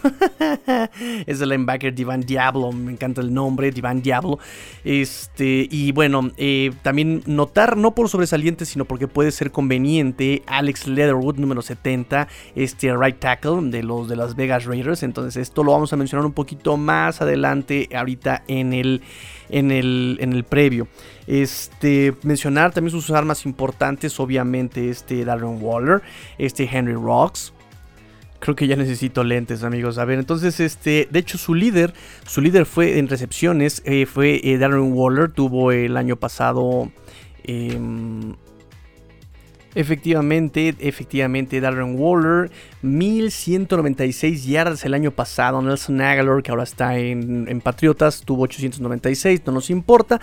[1.26, 4.38] es el linebacker Divine Diablo, me encanta el nombre, Divine Diablo.
[4.84, 10.86] Este, y bueno, eh, también notar, no por sobresaliente, sino porque puede ser conveniente, Alex
[10.86, 15.02] Leatherwood, número 70, este right tackle de los de las Vegas Raiders.
[15.02, 19.00] Entonces esto lo vamos a mencionar un poquito más adelante, ahorita en el
[19.50, 20.88] en el, en el previo.
[21.26, 26.02] Este, mencionar también sus armas importantes, obviamente este Darren Waller,
[26.38, 27.52] este Henry Rocks.
[28.40, 29.98] Creo que ya necesito lentes, amigos.
[29.98, 31.92] A ver, entonces, este, de hecho, su líder,
[32.24, 35.32] su líder fue en recepciones, eh, fue eh, Darren Waller.
[35.32, 36.90] Tuvo el año pasado
[37.42, 38.34] em,
[39.74, 42.50] Efectivamente, efectivamente, Darren Waller,
[42.82, 45.60] 1196 yardas el año pasado.
[45.60, 50.20] Nelson Aguilar, que ahora está en, Patriotas, tuvo 896, no nos importa.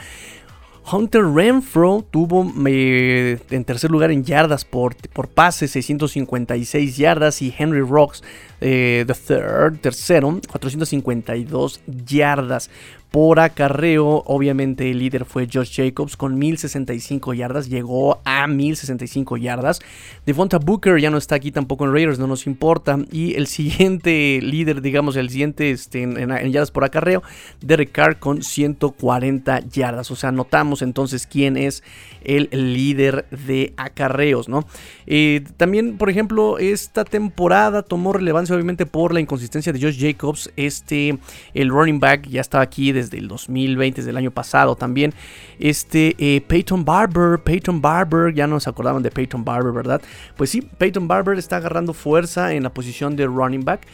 [0.92, 7.42] Hunter Renfro tuvo eh, en tercer lugar en yardas por, por pase, 656 yardas.
[7.42, 8.24] Y Henry Rocks,
[8.62, 12.70] eh, the third, tercero, 452 yardas
[13.16, 14.24] por acarreo.
[14.26, 17.70] Obviamente el líder fue Josh Jacobs con 1065 yardas.
[17.70, 19.80] Llegó a 1065 yardas.
[20.26, 23.00] Devonta Booker ya no está aquí tampoco en Raiders, no nos importa.
[23.14, 27.24] Y el siguiente líder, digamos, el siguiente este, en, yardas por acarreo,
[27.62, 30.12] Derek Carr con 140 yardas.
[30.12, 31.84] O sea, notamos entonces quién es
[32.26, 34.68] el líder de acarreos, ¿no?
[35.06, 40.52] Eh, también, por ejemplo, esta temporada tomó relevancia obviamente por la inconsistencia de Josh Jacobs.
[40.58, 41.18] Este,
[41.54, 45.14] el running back ya estaba aquí desde desde el 2020, desde el año pasado también.
[45.60, 50.02] Este eh, Peyton Barber, Peyton Barber, ya no se acordaban de Peyton Barber, ¿verdad?
[50.36, 53.88] Pues sí, Peyton Barber está agarrando fuerza en la posición de running back.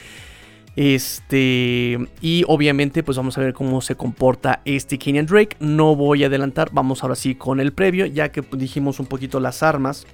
[0.76, 5.58] Este, y obviamente, pues vamos a ver cómo se comporta este Kenyan Drake.
[5.60, 9.40] No voy a adelantar, vamos ahora sí con el previo, ya que dijimos un poquito
[9.40, 10.08] las armas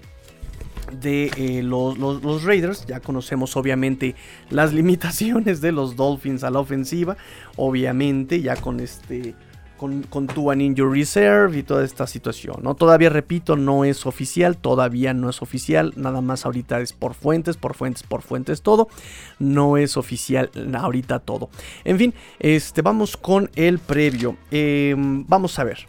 [0.92, 2.86] de eh, los, Raiders.
[2.86, 4.16] Ya conocemos obviamente
[4.50, 7.18] las limitaciones de los Dolphins a la ofensiva.
[7.56, 9.36] Obviamente ya con este...
[9.78, 12.74] Con, con Tuan Injury Reserve y toda esta situación, ¿no?
[12.74, 17.58] Todavía repito, no es oficial, todavía no es oficial, nada más ahorita es por fuentes,
[17.58, 18.88] por fuentes, por fuentes, todo.
[19.38, 21.52] No es oficial ahorita todo.
[21.84, 24.36] En fin, este, vamos con el previo.
[24.50, 25.86] Em, vamos a ver.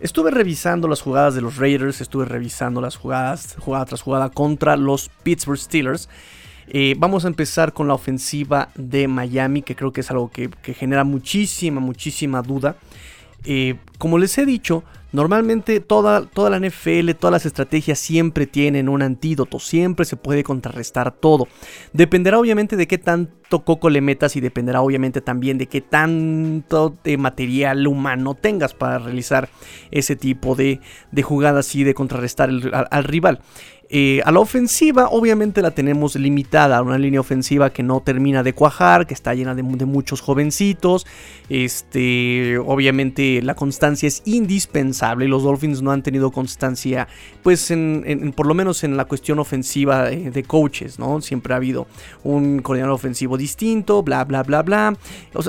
[0.00, 4.76] Estuve revisando las jugadas de los Raiders, estuve revisando las jugadas, jugada tras jugada contra
[4.76, 6.08] los Pittsburgh Steelers.
[6.68, 10.50] Eh, vamos a empezar con la ofensiva de Miami, que creo que es algo que,
[10.74, 12.76] genera muchísima, muchísima duda.
[13.44, 18.90] Eh, como les he dicho, Normalmente toda, toda la NFL, todas las estrategias siempre tienen
[18.90, 21.48] un antídoto, siempre se puede contrarrestar todo.
[21.94, 26.94] Dependerá obviamente de qué tanto coco le metas y dependerá obviamente también de qué tanto
[27.02, 29.48] de material humano tengas para realizar
[29.90, 32.50] ese tipo de, de jugadas y de contrarrestar
[32.90, 33.40] al rival.
[33.90, 38.52] Eh, a la ofensiva, obviamente la tenemos limitada, una línea ofensiva que no termina de
[38.52, 41.06] cuajar, que está llena de, muchos jovencitos.
[41.48, 47.08] Este, obviamente la constancia es indispensable y los Dolphins no han tenido constancia,
[47.42, 51.20] pues en, por lo menos en la cuestión ofensiva de, coaches, ¿no?
[51.22, 51.86] Siempre ha habido
[52.24, 54.96] un coordinador ofensivo distinto, bla, bla, bla, bla.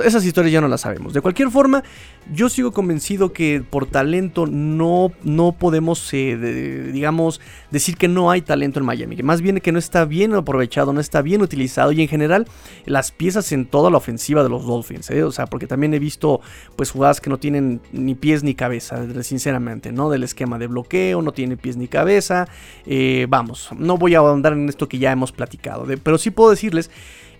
[0.02, 1.12] esas historias ya no las sabemos.
[1.12, 1.84] De cualquier forma,
[2.32, 7.40] yo sigo convencido que por talento no, no podemos, eh, digamos,
[7.70, 10.92] decir que no hay talento en Miami, que más bien que no está bien aprovechado,
[10.92, 12.46] no está bien utilizado y en general
[12.86, 15.24] las piezas en toda la ofensiva de los Dolphins, ¿eh?
[15.24, 16.40] o sea, porque también he visto
[16.76, 20.10] pues jugadas que no tienen ni pies ni cabeza, sinceramente, ¿no?
[20.10, 22.48] Del esquema de bloqueo, no tiene pies ni cabeza,
[22.86, 26.50] eh, vamos, no voy a ahondar en esto que ya hemos platicado, pero sí puedo
[26.50, 26.90] decirles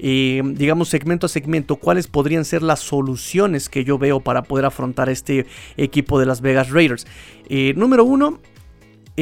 [0.02, 4.64] eh, digamos, segmento a segmento, cuáles podrían ser las soluciones que yo veo para poder
[4.64, 7.06] afrontar este equipo de las Vegas Raiders.
[7.76, 8.40] número uno,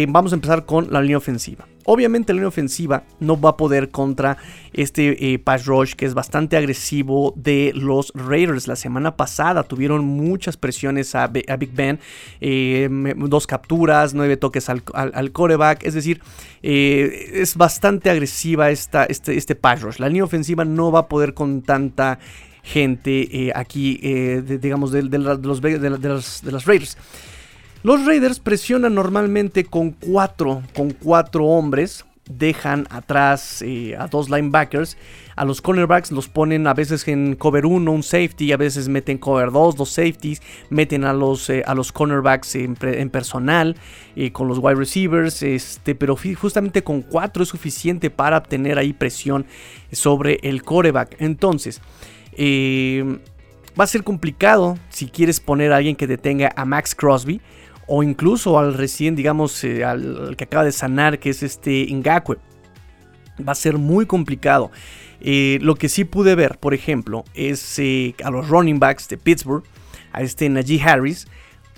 [0.07, 1.67] vamos a empezar con la línea ofensiva.
[1.91, 4.37] Obviamente la línea ofensiva no va a poder contra
[4.75, 8.69] este eh, pass rush que es bastante agresivo de los Raiders.
[8.69, 11.99] La semana pasada tuvieron muchas presiones a, Big Ben,
[12.43, 15.83] eh, dos capturas, nueve toques al, coreback.
[15.83, 16.21] Es decir,
[16.63, 19.99] eh, es bastante agresiva esta, este, este pass rush.
[19.99, 22.19] La línea ofensiva no va a poder con tanta
[22.63, 23.97] gente aquí,
[24.43, 26.99] digamos, de, los, de, de las Raiders.
[27.85, 32.05] Los Raiders presionan normalmente con cuatro, con cuatro hombres.
[32.29, 34.99] Dejan atrás eh, a dos linebackers.
[35.37, 38.51] A los cornerbacks los ponen a veces en cover 1, un safety.
[38.51, 40.43] A veces meten cover 2, dos safeties.
[40.71, 43.77] Meten a los, eh, a los cornerbacks en, personal.
[44.17, 45.43] Eh, con los wide receivers.
[45.45, 49.47] Este, pero justamente con cuatro es suficiente para obtener ahí presión
[49.93, 51.17] sobre el coreback.
[51.21, 51.81] Entonces,
[52.39, 57.41] va a ser complicado si quieres poner a alguien que detenga a Max Crosby
[57.89, 62.37] o incluso al recién, digamos, eh, al, que acaba de sanar, que es este Ngakwe.
[63.47, 64.71] Va a ser muy complicado.
[65.21, 69.17] Eh, lo que sí pude ver, por ejemplo, es eh, a los running backs de
[69.17, 69.65] Pittsburgh,
[70.13, 71.27] a este Najee Harris,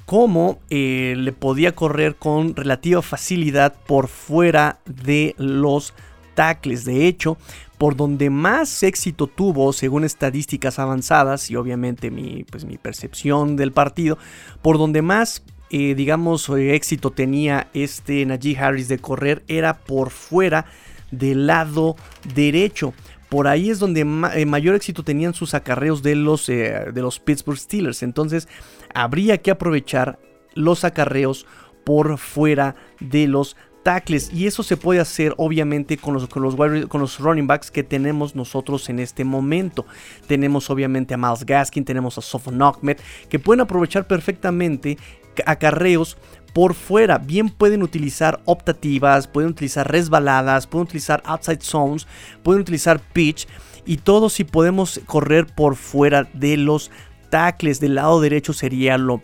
[0.05, 5.95] cómo le podía correr con relativa facilidad por fuera de los
[6.35, 6.85] tackles.
[6.85, 7.39] De hecho,
[7.79, 13.71] por donde más éxito tuvo, según estadísticas avanzadas y obviamente mi, pues, mi percepción del
[13.71, 14.19] partido,
[14.63, 20.11] por donde más eh, digamos, eh, éxito tenía este Najee Harris de correr era por
[20.11, 20.67] fuera
[21.11, 21.97] del lado
[22.35, 22.93] derecho.
[23.29, 27.59] Por ahí es donde eh, mayor éxito tenían sus acarreos de los, de los Pittsburgh
[27.59, 28.03] Steelers.
[28.03, 28.49] Entonces
[28.93, 30.19] habría que aprovechar
[30.55, 31.47] los acarreos
[31.85, 36.57] por fuera de los tackles y eso se puede hacer obviamente con los, con los,
[36.87, 39.87] con los running backs que tenemos nosotros en este momento.
[40.27, 44.99] Tenemos obviamente a Miles Gaskin, tenemos a Sofon Ahmed que pueden aprovechar perfectamente
[45.47, 46.17] acarreos
[46.53, 47.19] por fuera.
[47.19, 52.07] Bien pueden utilizar optativas, pueden utilizar resbaladas, pueden utilizar outside zones,
[52.43, 53.47] pueden utilizar pitch.
[53.87, 56.91] Y todo si podemos correr por fuera de los
[57.31, 59.19] tackles del lado derecho sería lo,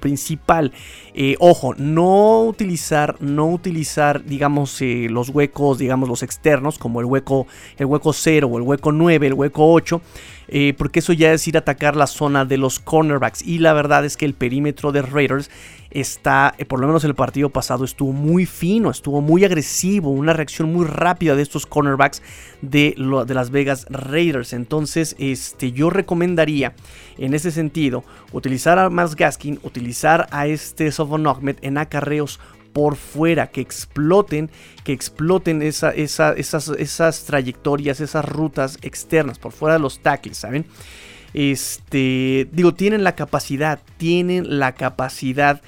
[0.00, 0.72] principal.
[1.14, 7.06] Eh, ojo, no utilizar, no utilizar, digamos, eh, los huecos, digamos, los externos, como el
[7.06, 7.46] hueco,
[7.76, 10.00] el hueco 0 o el hueco 9, el hueco 8.
[10.52, 13.42] Eh, porque eso ya es ir a atacar la zona de los cornerbacks.
[13.42, 15.48] Y la verdad es que el perímetro de Raiders
[15.90, 20.32] está, eh, por lo menos el partido pasado, estuvo muy fino, estuvo muy agresivo, una
[20.32, 22.22] reacción muy rápida de estos cornerbacks
[22.62, 24.52] de, Las Vegas Raiders.
[24.52, 26.74] Entonces, este, yo recomendaría
[27.18, 32.40] en ese sentido utilizar a Miles Gaskin, utilizar a este Sofon Ahmed en acarreos
[32.72, 34.50] por fuera, que exploten,
[34.84, 40.66] que exploten esa, esas, esas trayectorias, esas rutas externas, por fuera de los tackles, ¿saben?
[41.34, 45.60] Este, digo, tienen la capacidad, tienen la capacidad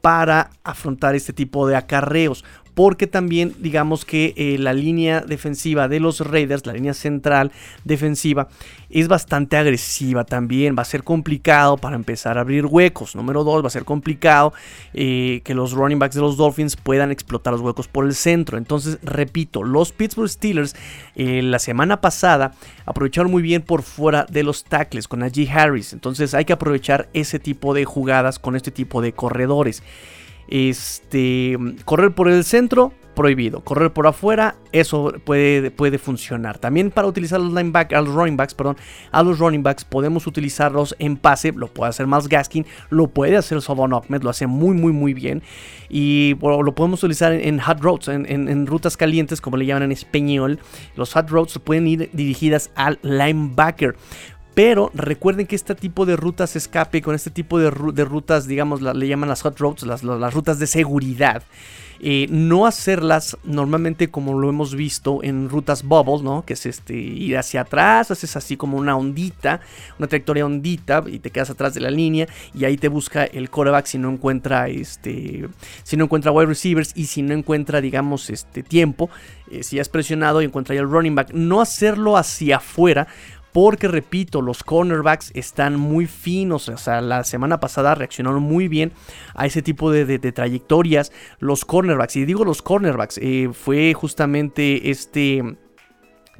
[0.00, 2.44] para afrontar este tipo de acarreos
[2.80, 7.52] porque también digamos que eh, la línea defensiva de los Raiders, la línea central
[7.84, 8.48] defensiva,
[8.88, 10.74] es bastante agresiva también.
[10.78, 13.14] Va a ser complicado para empezar a abrir huecos.
[13.14, 14.54] Número dos, va a ser complicado
[14.94, 18.56] eh, que los running backs de los Dolphins puedan explotar los huecos por el centro.
[18.56, 20.74] Entonces, repito, los Pittsburgh Steelers
[21.16, 22.54] eh, la semana pasada
[22.86, 25.92] aprovecharon muy bien por fuera de los tackles con Najee Harris.
[25.92, 29.82] Entonces, hay que aprovechar ese tipo de jugadas con este tipo de corredores.
[30.50, 33.60] Este, correr por el centro, prohibido.
[33.60, 36.58] Correr por afuera, eso puede, puede funcionar.
[36.58, 38.76] También para utilizar los linebackers, a los running backs, perdón,
[39.10, 41.52] a los running backs podemos utilizarlos en pase.
[41.52, 45.12] Lo puede hacer más Gaskin, lo puede hacer Sobon Ahmed, lo hace muy, muy, muy
[45.12, 45.42] bien.
[45.88, 49.92] Y lo podemos utilizar en, hot roads, en, en, rutas calientes, como le llaman en
[49.92, 50.58] español.
[50.96, 53.96] Los hot roads pueden ir dirigidas al linebacker.
[54.62, 59.08] Pero recuerden que este tipo de rutas escape, con este tipo de, rutas, digamos, le
[59.08, 61.42] llaman las hot roads, las, rutas de seguridad.
[62.02, 66.44] Eh, no hacerlas normalmente como lo hemos visto en rutas bubble, ¿no?
[66.44, 69.60] Que es este, ir hacia atrás, haces así como una ondita,
[69.98, 73.48] una trayectoria ondita y te quedas atrás de la línea y ahí te busca el
[73.48, 75.48] coreback si no encuentra este,
[75.84, 79.10] si no encuentra wide receivers y si no encuentra, digamos, este tiempo,
[79.50, 83.08] eh, si has presionado y encuentra ya el running back, no hacerlo hacia afuera
[83.52, 88.92] porque repito, los cornerbacks están muy finos, o sea, la semana pasada reaccionaron muy bien
[89.34, 95.56] a ese tipo de, trayectorias los cornerbacks, y digo los cornerbacks, eh, fue justamente este...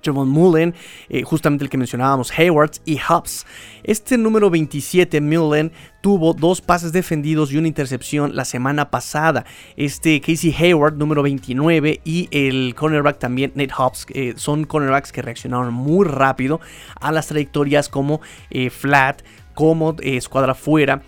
[0.05, 0.75] Javon Mullen,
[1.09, 3.47] eh, justamente el que mencionábamos, Hayward y Hubs.
[3.83, 9.45] Este número 27, Mullen, tuvo dos pases defendidos y una intercepción la semana pasada.
[9.77, 15.23] Este Casey Hayward, número 29, y el cornerback también, Nate Hobbs, eh, son cornerbacks que
[15.23, 16.61] reaccionaron muy rápido
[17.01, 18.21] a las trayectorias como
[18.51, 19.23] eh, flat,
[19.61, 21.03] como eh, escuadra fuera,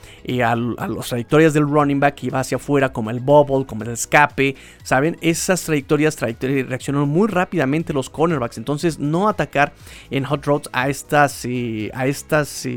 [0.44, 3.88] a, las trayectorias del running back que iba hacia afuera, como el bubble, como el
[3.88, 5.16] escape, ¿saben?
[5.22, 9.72] Esas trayectorias, reaccionaron muy rápidamente los cornerbacks, entonces no atacar
[10.10, 12.68] en hot roads a estas, a estas,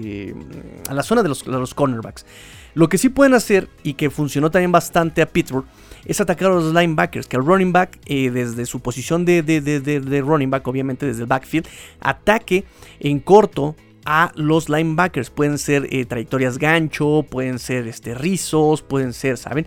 [0.88, 2.26] a la zona de los, cornerbacks.
[2.73, 5.65] Lo que sí pueden hacer y que funcionó también bastante a Pittsburgh
[6.05, 10.49] es atacar a los linebackers, que el running back eh, desde su posición de, running
[10.49, 11.67] back, obviamente desde el backfield,
[11.99, 12.63] ataque
[13.01, 13.76] en corto
[14.06, 15.30] a los linebackers.
[15.30, 19.66] Pueden ser eh, trayectorias gancho, pueden ser este, rizos, pueden ser, ¿saben?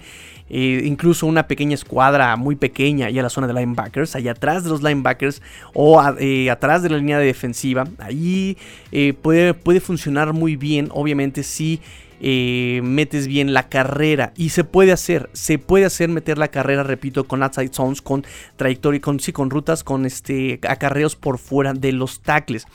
[0.51, 4.71] Eh, incluso una pequeña escuadra muy pequeña allá la zona de linebackers, allá atrás de
[4.71, 5.43] los linebackers
[5.75, 7.85] o atrás de la línea de defensiva.
[7.99, 8.57] Ahí
[9.21, 11.81] puede, puede funcionar muy bien, obviamente, si
[12.21, 14.33] eh, metes bien la carrera.
[14.37, 18.25] Y se puede hacer, se puede hacer meter la carrera, repito, con outside zones, con
[18.57, 22.67] trayectoria, con, sí, con rutas, con este, acarreos por fuera de los tackles.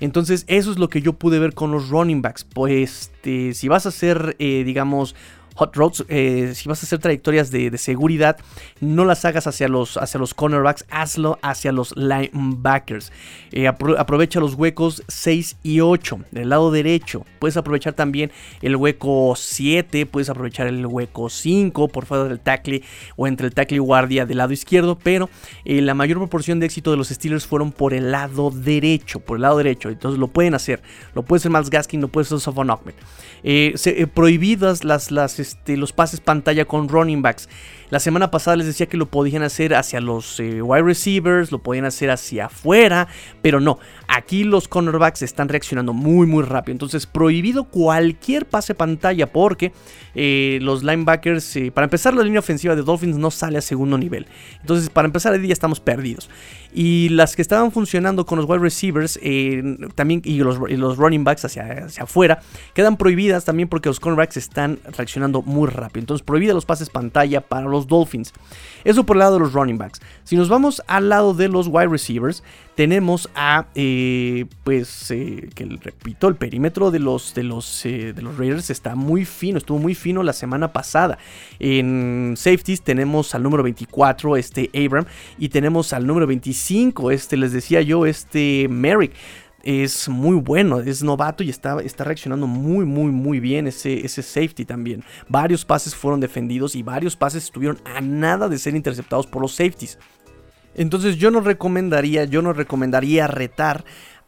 [0.00, 2.44] Entonces, eso es lo que yo pude ver con los running backs.
[2.44, 5.14] Pues, este, si vas a hacer, eh, digamos,
[5.54, 8.36] hot roads, eh, si vas a hacer trayectorias de, seguridad,
[8.80, 13.12] no las hagas hacia los, hacia los cornerbacks, hazlo hacia los linebackers.
[13.52, 17.24] Eh, aprovecha los huecos 6 y 8 del lado derecho.
[17.38, 18.32] Puedes aprovechar también
[18.62, 22.82] el hueco 7, puedes aprovechar el hueco 5 por fuera del tackle
[23.16, 25.30] o entre el tackle y guardia del lado izquierdo, pero
[25.64, 29.36] eh, la mayor proporción de éxito de los Steelers fueron por el lado derecho, por
[29.36, 29.88] el lado derecho.
[29.88, 30.82] Entonces lo pueden hacer.
[31.14, 32.94] Lo puede hacer Miles Gaskin, lo puede hacer Sofon Ahmed.
[34.14, 37.48] prohibidas las, las este, los pases pantalla con running backs.
[37.90, 41.58] La semana pasada les decía que lo podían hacer hacia los eh, wide receivers, lo
[41.58, 43.08] podían hacer hacia afuera,
[43.42, 43.78] pero no.
[44.08, 46.72] Aquí los cornerbacks están reaccionando muy muy rápido.
[46.72, 49.72] Entonces prohibido cualquier pase pantalla porque
[50.14, 53.98] eh, los linebackers, eh, para empezar la línea ofensiva de Dolphins no sale a segundo
[53.98, 54.26] nivel.
[54.60, 56.30] Entonces para empezar ahí ya estamos perdidos.
[56.72, 59.20] Y las que estaban funcionando con los wide receivers
[59.94, 60.58] también y los,
[60.96, 62.40] running backs hacia, hacia afuera
[62.72, 66.00] quedan prohibidas también porque los cornerbacks están reaccionando muy rápido.
[66.00, 68.32] Entonces prohibida los pases pantalla para los Dolphins.
[68.84, 70.00] Eso por el lado de los running backs.
[70.24, 72.42] Si nos vamos al lado de los wide receivers,
[72.74, 78.22] tenemos a, eh, pues, eh, que repito, el perímetro de los, de, los, eh, de
[78.22, 81.18] los Raiders está muy fino, estuvo muy fino la semana pasada.
[81.58, 85.06] En safeties tenemos al número 24, este Abram,
[85.38, 89.12] y tenemos al número 25, este, les decía yo, este Merrick
[89.64, 94.22] es muy bueno, es novato y está, está reaccionando muy, muy, muy bien ese, ese
[94.22, 95.02] safety también.
[95.28, 99.54] Varios pases fueron defendidos y varios pases estuvieron a nada de ser interceptados por los
[99.54, 99.98] safeties.
[100.74, 103.84] Entonces yo no recomendaría, yo no recomendaría retar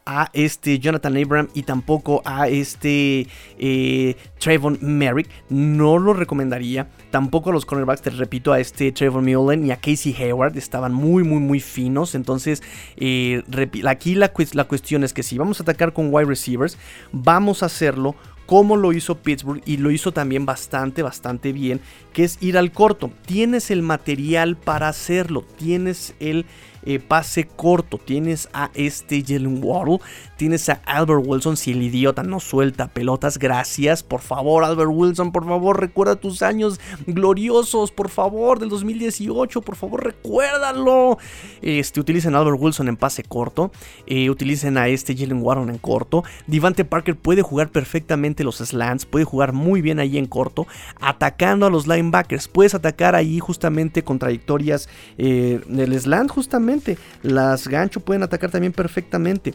[0.07, 3.27] a este Jonathan Abram y tampoco a este
[3.59, 5.29] eh, Trayvon Merrick.
[5.49, 6.87] No lo recomendaría.
[7.11, 10.57] Tampoco a los cornerbacks, te repito, a este Trayvon Mullen y a Casey Hayward.
[10.57, 12.15] Estaban muy, muy, muy finos.
[12.15, 12.63] Entonces,
[12.95, 13.43] eh,
[13.85, 16.77] aquí la, la cuestión es que si vamos a atacar con wide receivers,
[17.11, 18.15] vamos a hacerlo
[18.47, 21.81] como lo hizo Pittsburgh y lo hizo también bastante, bastante bien,
[22.13, 23.11] que es ir al corto.
[23.25, 26.45] Tienes el material para hacerlo, tienes el
[26.87, 27.97] eh, pase corto.
[27.97, 29.99] Tienes a este Jalen Waddle,
[30.37, 31.57] tienes a Albert Wilson.
[31.57, 34.03] Si el idiota no suelta pelotas, gracias.
[34.03, 39.75] Por favor, Albert Wilson, por favor, recuerda tus años gloriosos, por favor, del 2018, por
[39.75, 41.17] favor, recuérdalo.
[41.61, 43.69] Este, utilicen a Albert Wilson en pase corto,
[44.05, 46.23] eh, utilicen a este Jalen Waddle en corto.
[46.47, 50.67] Divante Parker puede jugar perfectamente los slants, puede jugar muy bien ahí en corto,
[51.01, 52.47] atacando a los linebackers.
[52.47, 56.76] Puedes atacar ahí justamente con trayectorias eh, del slant, justamente
[57.21, 59.53] las gancho pueden atacar también perfectamente.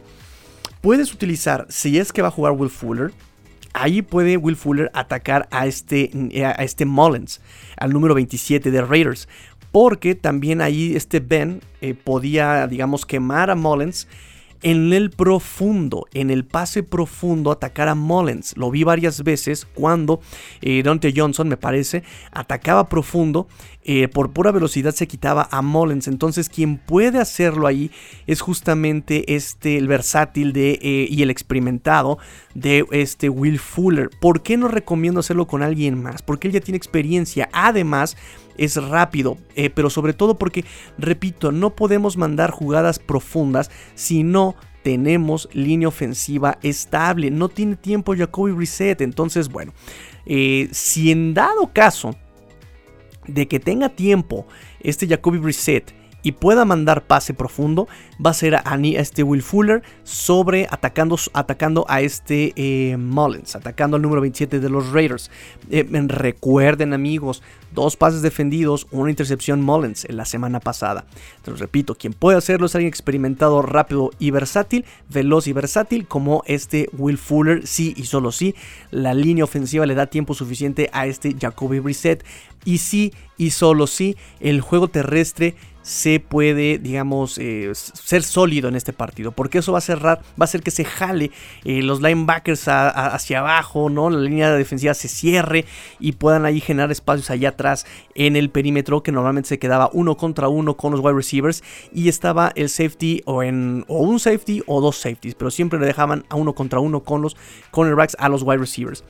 [0.81, 3.11] Puedes utilizar, si es que va a jugar Will Fuller,
[3.73, 6.11] ahí puede Will Fuller atacar a este,
[6.45, 7.41] a este Mullins,
[7.77, 9.27] al número 27 de Raiders.
[9.71, 14.07] Porque también ahí este Ben eh, podía, digamos, quemar a Mullins
[14.63, 18.57] en el profundo, en el pase profundo, atacar a Mullins.
[18.57, 20.21] Lo vi varias veces cuando
[20.61, 23.47] eh, Dante Johnson, me parece, atacaba profundo.
[23.85, 26.07] Eh, por pura velocidad se quitaba a Mullins.
[26.07, 27.91] Entonces, quien puede hacerlo ahí
[28.27, 32.17] es justamente este, el versátil de, eh, y el experimentado
[32.53, 34.09] de este Will Fuller.
[34.21, 36.21] ¿Por qué no recomiendo hacerlo con alguien más?
[36.21, 37.49] Porque él ya tiene experiencia.
[37.51, 38.17] Además,
[38.57, 39.37] es rápido,
[39.73, 40.63] pero sobre todo porque,
[40.99, 47.31] repito, no podemos mandar jugadas profundas si no tenemos línea ofensiva estable.
[47.31, 49.01] No tiene tiempo Jacoby Reset.
[49.01, 49.73] Entonces, bueno,
[50.25, 52.15] eh, si en dado caso
[53.27, 54.45] de que tenga tiempo
[54.81, 55.93] este Jacoby Reset
[56.23, 57.87] y pueda mandar pase profundo,
[58.25, 58.63] va a ser a,
[58.95, 64.69] este Will Fuller sobre atacando, atacando a este eh, Mullins, atacando al número 27 de
[64.69, 65.29] los Raiders.
[65.69, 67.43] Eh, recuerden amigos,
[67.73, 71.05] dos pases defendidos, una intercepción Mullins en la semana pasada.
[71.37, 76.43] Entonces repito, quien puede hacerlo es alguien experimentado, rápido y versátil, veloz y versátil como
[76.47, 78.55] este Will Fuller, sí y solo sí.
[78.91, 82.23] La línea ofensiva le da tiempo suficiente a este Jacoby Brissett
[82.65, 88.75] y sí y solo sí el juego terrestre se puede, digamos, eh, ser sólido en
[88.75, 89.31] este partido.
[89.31, 91.31] Porque eso va a cerrar, va a hacer que se jale
[91.63, 94.09] eh, los linebackers hacia abajo, ¿no?
[94.09, 95.65] La línea defensiva se cierre
[95.99, 100.17] y puedan ahí generar espacios allá atrás en el perímetro que normalmente se quedaba uno
[100.17, 101.63] contra uno con los wide receivers
[101.93, 105.85] y estaba el safety o en o un safety o dos safeties, pero siempre le
[105.85, 107.35] dejaban a uno contra uno con los
[107.71, 109.03] cornerbacks a los wide receivers.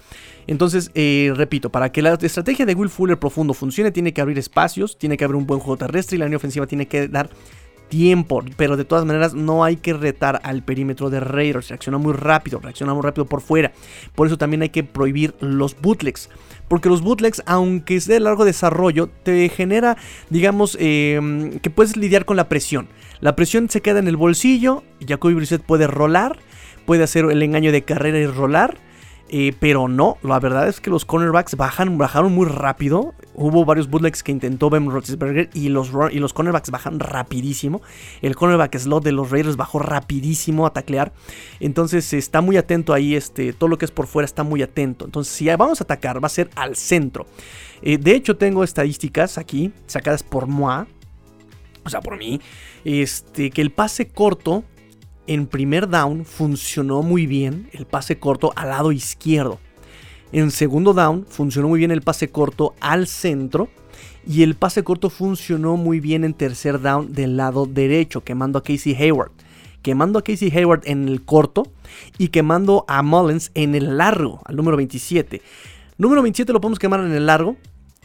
[0.47, 4.37] Entonces, eh, repito, para que la estrategia de Will Fuller profundo funcione, tiene que abrir
[4.37, 7.29] espacios, tiene que haber un buen juego terrestre y la línea ofensiva tiene que dar
[7.93, 12.13] tiempo, pero de todas maneras no hay que retar al perímetro de Raiders, reacciona muy
[12.13, 13.71] rápido, reacciona muy rápido por fuera,
[14.15, 16.31] por eso también hay que prohibir los bootlegs,
[16.67, 19.95] porque los bootlegs, aunque es de largo desarrollo, te genera,
[20.31, 22.87] digamos, em, que puedes lidiar con la presión,
[23.21, 26.39] la presión se queda en el bolsillo, Jacoby Brissett puede rolar,
[26.87, 28.79] puede hacer el engaño de carrera y rolar,
[29.36, 33.15] eh, pero no, la verdad es que los cornerbacks bajan, bajaron muy rápido.
[33.34, 37.81] Hubo varios bootlegs que intentó Ben Roethlisberger y los, y los cornerbacks bajan rapidísimo.
[38.21, 41.13] El cornerback slot de los Raiders bajó rapidísimo a taclear.
[41.59, 45.05] Entonces está muy atento ahí, este, todo lo que es por fuera está muy atento.
[45.05, 47.25] Entonces si vamos a atacar va a ser al centro.
[47.81, 50.86] Eh, de hecho tengo estadísticas aquí sacadas por moi.
[51.84, 52.39] O sea, por mí.
[52.86, 54.63] Este, que el pase corto
[55.28, 59.59] en primer down funcionó muy bien el pase corto al lado izquierdo.
[60.32, 63.69] En segundo down funcionó muy bien el pase corto al centro.
[64.26, 68.63] Y el pase corto funcionó muy bien en tercer down del lado derecho, quemando a
[68.63, 69.32] Casey Hayward.
[69.82, 71.63] Quemando a Casey Hayward en el corto
[72.17, 75.41] y quemando a Mullins en el largo, al número 27.
[75.97, 77.57] Número 27 lo podemos quemar en el largo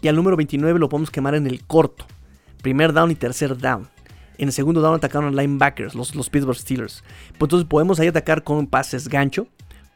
[0.03, 2.05] y al número 29 lo podemos quemar en el corto.
[2.63, 3.89] Primer down y tercer down.
[4.39, 7.03] En el segundo down atacaron linebackers, los, los Pittsburgh Steelers.
[7.39, 9.49] Pues entonces podemos ahí atacar con pases gancho,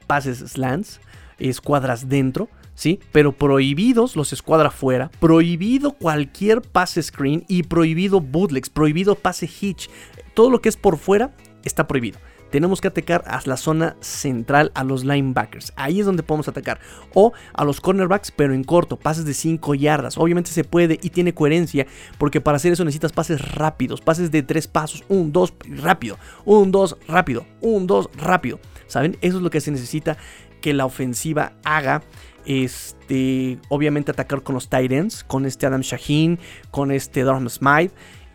[0.07, 1.01] pases slants,
[1.39, 3.01] escuadras dentro, ¿sí?
[3.13, 9.89] Pero prohibidos los escuadra fuera, prohibido cualquier pase screen y prohibido bootlegs, prohibido pase hitch.
[10.35, 11.35] Todo lo que es por fuera
[11.65, 12.19] está prohibido
[12.53, 15.73] tenemos que atacar a la zona central, a los linebackers.
[15.75, 16.81] Ahí es donde podemos atacar.
[17.15, 20.19] O a los cornerbacks, pero en corto, pases de 5 yardas.
[20.19, 21.87] Obviamente se puede y tiene coherencia,
[22.19, 26.71] porque para hacer eso necesitas pases rápidos, pases de 3 pasos, 1, 2, rápido, 1,
[26.71, 28.61] 2, rápido, 1, 2, rápido.
[28.87, 29.17] ¿Saben?
[29.23, 30.19] Eso es lo que se necesita
[30.61, 32.03] que la ofensiva haga.
[32.45, 36.39] Este, obviamente atacar con los tight ends, con este Adam Shaheen,
[36.71, 37.95] con este Durham Smythe,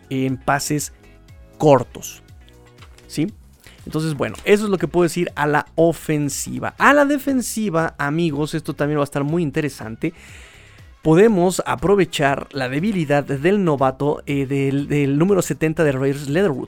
[0.09, 0.91] en pases
[1.59, 2.23] cortos.
[3.05, 3.27] ¿Sí?
[3.87, 6.75] Entonces, bueno, eso es lo que puedo decir a la ofensiva.
[6.77, 10.13] A la defensiva, amigos, esto también va a estar muy interesante.
[11.01, 16.67] Podemos aprovechar la debilidad del novato eh, del, número 70 de Raiders, Leatherwood.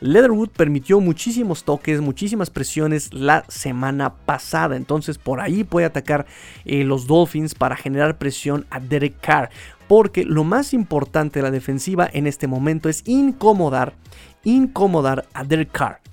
[0.00, 4.74] Leatherwood permitió muchísimos toques, muchísimas presiones la semana pasada.
[4.76, 6.24] Entonces por ahí puede atacar
[6.64, 9.50] eh, los Dolphins para generar presión a Derek Carr.
[9.86, 13.92] Porque lo más importante de la defensiva en este momento es incomodar,
[14.44, 16.03] incomodar a Derek Carr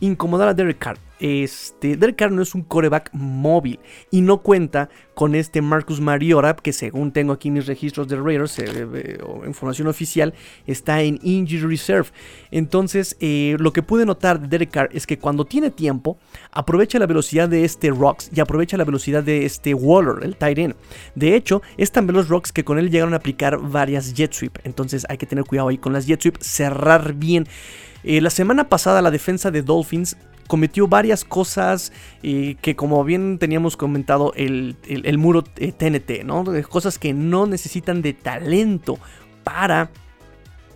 [0.00, 0.98] incomodar a Derek Carr.
[1.20, 3.78] Este, Derek Carr no es un coreback móvil
[4.10, 8.58] y no cuenta con este Marcus Mariota, que según tengo aquí mis registros de Raiders,
[8.58, 10.34] eh, eh, información oficial,
[10.66, 12.08] está en Injury Reserve.
[12.50, 16.18] Entonces, eh, lo que pude notar de Derek Carr es que cuando tiene tiempo,
[16.50, 20.58] aprovecha la velocidad de este Rocks y aprovecha la velocidad de este Waller, el tight
[20.58, 20.74] end.
[21.14, 24.58] De hecho, es tan veloz Rocks que con él llegaron a aplicar varias jet sweep.
[24.64, 27.46] Entonces, hay que tener cuidado ahí con las jet sweep, cerrar bien.
[28.04, 31.92] La semana pasada la defensa de Dolphins cometió varias cosas
[32.22, 34.76] eh, que como bien teníamos comentado el,
[35.18, 36.44] muro TNT, eh, ¿no?
[36.68, 38.98] Cosas que no necesitan de talento
[39.42, 39.90] para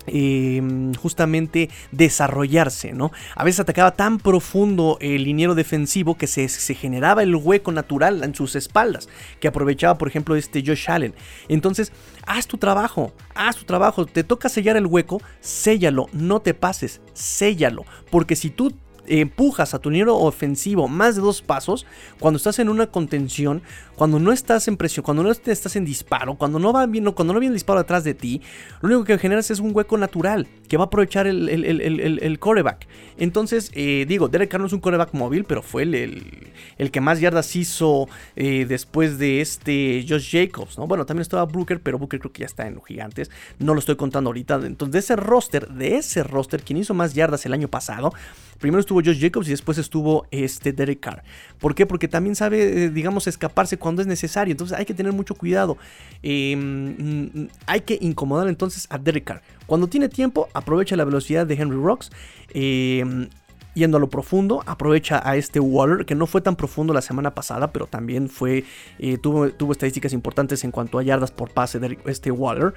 [0.06, 3.12] em, justamente desarrollarse, ¿no?
[3.34, 8.24] A veces atacaba tan profundo el liniero defensivo que se, se, generaba el hueco natural
[8.24, 9.08] en sus espaldas,
[9.40, 11.14] que aprovechaba, por ejemplo, este Josh Allen.
[11.48, 11.92] Entonces,
[12.28, 17.00] haz tu trabajo, haz tu trabajo, te toca sellar el hueco, séllalo, no te pases,
[17.14, 18.74] séllalo, porque si tú
[19.08, 21.86] empujas a tu liniero ofensivo más de dos pasos,
[22.18, 23.62] cuando estás en una contención,
[23.96, 27.34] cuando no estás en presión, cuando no estás en disparo, cuando no va bien, cuando
[27.34, 28.40] no viene el disparo atrás de ti,
[28.80, 32.86] lo único que generas es un hueco natural que va a aprovechar el, el, coreback.
[33.16, 37.56] Entonces, eh, digo, Derek Carr es un coreback móvil, pero fue el, que más yardas
[37.56, 40.86] hizo eh, después de este Josh Jacobs, ¿no?
[40.86, 43.30] Bueno, también estaba Booker, pero Booker creo que ya está en los gigantes.
[43.58, 44.60] No lo estoy contando ahorita.
[44.64, 48.12] Entonces, de ese roster, de ese roster, quien hizo más yardas el año pasado,
[48.58, 51.22] primero estuvo Josh Jacobs y después estuvo este Derek Carr.
[51.58, 51.86] ¿Por qué?
[51.86, 54.52] Porque también sabe, eh, digamos, escaparse cuando es necesario.
[54.52, 55.78] Entonces hay que tener mucho cuidado.
[56.22, 59.42] Em, hay que incomodar entonces a Derek Carr.
[59.66, 62.10] Cuando tiene tiempo, aprovecha la velocidad de Henry Rocks.
[62.52, 63.28] Em,
[63.74, 67.34] yendo a lo profundo, aprovecha a este Waller, que no fue tan profundo la semana
[67.34, 68.64] pasada, pero también fue,
[68.98, 72.74] eh, tuvo, tuvo, estadísticas importantes en cuanto a yardas por pase de este Waller.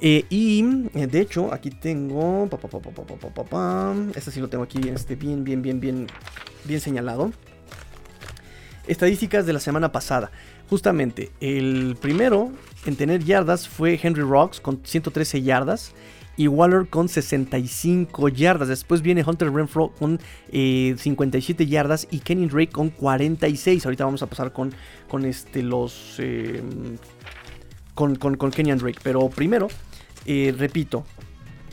[0.00, 2.48] Eh, y eh, de hecho, aquí tengo.
[4.14, 6.06] Este sí lo tengo aquí este, bien, bien, bien, bien,
[6.64, 7.32] bien señalado.
[8.86, 10.30] Estadísticas de la semana pasada.
[10.70, 12.52] Justamente, el primero
[12.86, 15.92] en tener yardas fue Henry Rocks con 113 yardas.
[16.36, 18.68] Y Waller con 65 yardas.
[18.68, 20.20] Después viene Hunter Renfro con
[20.52, 22.06] 57 eh, yardas.
[22.12, 23.84] Y Kenny Drake con 46.
[23.84, 24.72] Ahorita vamos a pasar con,
[25.08, 26.20] con este, los.
[27.94, 29.00] con, con, con Kenny Drake.
[29.02, 29.66] Pero primero,
[30.56, 31.04] repito,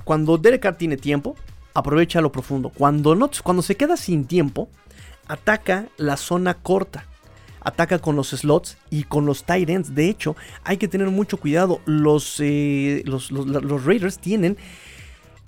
[0.04, 1.36] cuando Derek Carr tiene tiempo,
[1.74, 2.70] aprovecha lo profundo.
[2.70, 4.70] Cuando, no, cuando se queda sin tiempo,
[5.28, 7.06] ataca la zona corta.
[7.62, 9.96] Ataca con los slots y con los tight ends.
[9.96, 11.82] De hecho, hay que tener mucho cuidado.
[11.86, 14.56] Los, eh, los, los Raiders tienen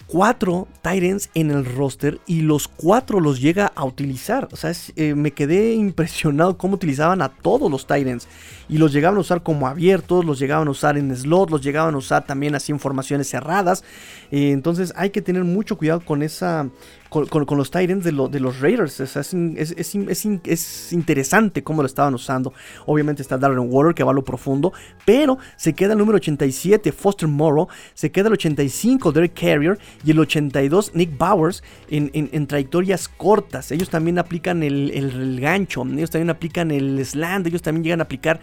[0.08, 4.48] cuatro Tyrants en el roster y los cuatro los llega a utilizar.
[4.52, 8.28] O sea, eh, me quedé impresionado cómo utilizaban a todos los Tyrants
[8.70, 11.94] y los llegaban a usar como abiertos, los llegaban a usar en slot, los llegaban
[11.94, 13.84] a usar también así en formaciones cerradas.
[14.32, 16.70] Eh, entonces hay que tener mucho cuidado con esa,
[17.10, 19.00] con, los Titans de, de, los Raiders.
[19.00, 22.54] es, interesante cómo lo estaban usando.
[22.86, 24.74] Obviamente está Darren Water que va a lo profundo.
[25.06, 27.68] Pero se queda el número 87, Foster Morrow.
[27.94, 29.78] Se queda el 85, Derek Carrier.
[30.04, 31.64] Y el 82, Nick Bowers.
[31.90, 33.72] En, trayectorias cortas.
[33.72, 35.84] Ellos también aplican el, gancho.
[35.84, 37.48] Ellos también aplican el slant.
[37.48, 38.40] Ellos también llegan a aplicar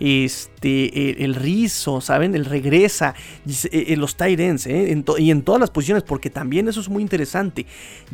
[0.00, 2.34] este, el, rizo, ¿saben?
[2.34, 3.14] El regresa.
[3.70, 5.02] Eh, los tight ends, ¿eh?
[5.18, 6.02] y en todas las posiciones.
[6.02, 7.66] Porque también eso es muy interesante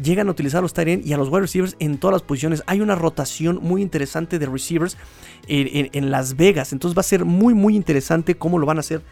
[0.02, 2.62] llegan a utilizar los tight y a los wide receivers en todas las posiciones.
[2.66, 4.96] Hay una rotación muy interesante de receivers
[5.48, 6.72] en, Las Vegas.
[6.72, 9.02] Entonces va a ser muy, muy interesante cómo lo van a hacer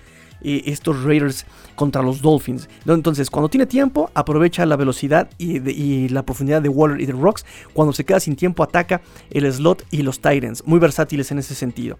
[0.40, 2.68] eh, estos Raiders contra los Dolphins.
[2.86, 7.44] Entonces, cuando tiene tiempo, aprovecha la velocidad y, la profundidad de Waller y de Rocks.
[7.72, 9.00] Cuando se queda sin tiempo, ataca
[9.30, 10.62] el slot y los Titans.
[10.66, 11.98] Muy versátiles en ese sentido.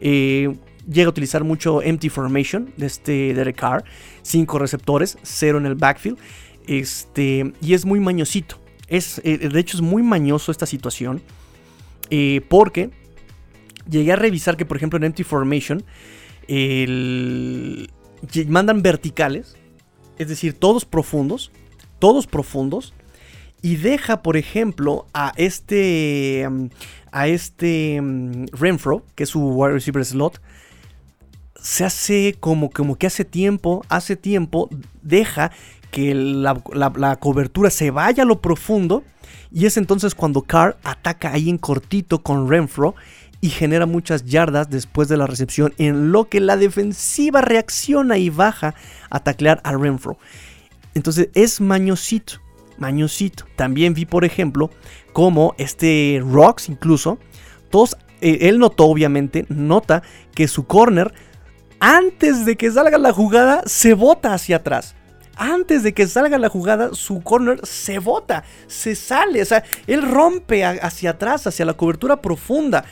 [0.00, 0.56] Eh,
[0.88, 3.84] llega a utilizar mucho empty formation de este Derek Carr.
[4.22, 6.18] 5 receptores, 0 en el backfield.
[6.66, 8.58] Este, y es muy mañosito.
[8.88, 11.22] Es, eh, de hecho, es muy mañoso esta situación.
[12.10, 12.90] Eh, porque
[13.88, 15.84] llegué a revisar que, por ejemplo, en Empty Formation
[18.48, 19.56] mandan verticales.
[20.18, 21.50] Es decir, todos profundos.
[21.98, 22.94] Todos profundos.
[23.62, 26.48] Y deja, por ejemplo, a este.
[27.12, 30.40] A este mm, Renfro, que es su wide receiver slot.
[31.60, 33.84] Se hace como, como que hace tiempo.
[33.88, 34.68] Hace tiempo.
[35.02, 35.50] Deja
[35.90, 39.02] que la, cobertura se vaya a lo profundo.
[39.50, 42.94] Y es entonces cuando Carr ataca ahí en cortito con Renfro
[43.40, 48.28] y genera muchas yardas después de la recepción, en lo que la defensiva reacciona y
[48.28, 48.74] baja
[49.08, 50.18] a taclear a Renfro.
[50.94, 52.40] Entonces es mañosito,
[52.78, 53.44] mañosito.
[53.56, 54.70] También vi, por ejemplo,
[55.12, 57.18] como este Rocks incluso,
[58.20, 60.02] eh, él notó obviamente, nota
[60.34, 61.12] que su corner,
[61.80, 64.96] antes de que salga la jugada, se bota hacia atrás
[65.36, 70.02] antes de que salga la jugada, su corner se bota, se sale, o sea, él
[70.02, 72.86] rompe hacia atrás, hacia la cobertura profunda.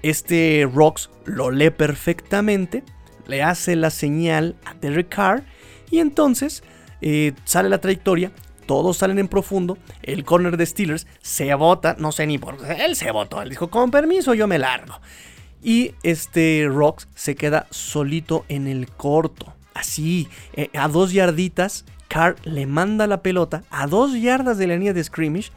[0.00, 2.84] Este Rocks lo lee perfectamente,
[3.26, 5.42] le hace la señal a Derek Carr
[5.90, 6.62] y entonces
[7.00, 8.30] eh, sale la trayectoria.
[8.70, 9.78] Todos salen en profundo.
[10.00, 11.96] El corner de Steelers se bota.
[11.98, 12.84] No sé ni por qué.
[12.84, 13.42] Él se botó.
[13.42, 14.94] Él dijo: Con permiso, yo me largo.
[15.60, 22.36] Y este Rocks se queda solito en el corto así, eh, a dos yarditas, Carr
[22.44, 25.50] le manda la pelota a dos yardas de la línea de scrimmage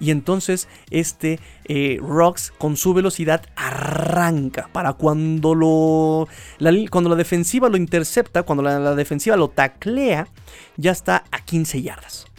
[0.00, 7.16] y entonces este eh, Rocks con su velocidad arranca para cuando lo la, cuando la
[7.16, 10.26] defensiva lo intercepta, cuando la defensiva lo taclea,
[10.76, 12.29] ya está a 15 yardas.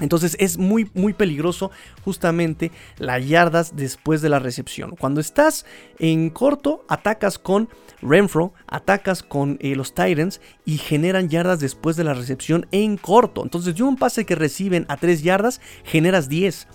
[0.00, 1.70] Entonces es muy, muy peligroso
[2.04, 4.96] justamente las yardas después de la recepción.
[4.96, 5.66] Cuando estás
[5.98, 7.68] en corto, atacas con
[8.02, 13.42] Renfro, atacas con eh, los Titans y generan yardas después de la recepción en corto.
[13.42, 16.66] Entonces de un pase que reciben a 3 yardas, generas 10.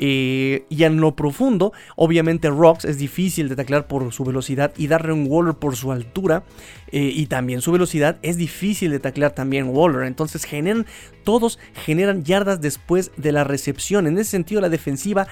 [0.00, 4.86] Eh, y en lo profundo, obviamente Rocks es difícil de taclear por su velocidad y
[4.86, 6.44] Darren Waller por su altura
[6.92, 10.04] eh, y también su velocidad es difícil de taclear también Waller.
[10.04, 10.86] Entonces generan,
[11.28, 14.06] todos generan yardas después de la recepción.
[14.06, 15.26] En ese sentido la defensiva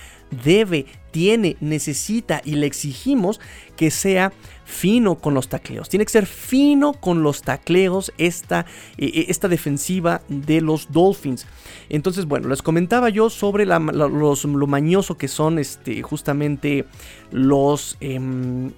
[0.45, 3.41] debe, tiene, necesita y le exigimos
[3.77, 4.35] que sea
[4.67, 5.89] fino con los tacleos.
[5.89, 8.67] Tiene que ser fino con los tacleos esta,
[8.99, 11.47] eh, esta defensiva de los Dolphins.
[11.89, 16.85] Entonces, bueno, les comentaba yo sobre los, lo mañoso que son este, justamente
[17.31, 17.97] los...
[18.01, 18.71] Em,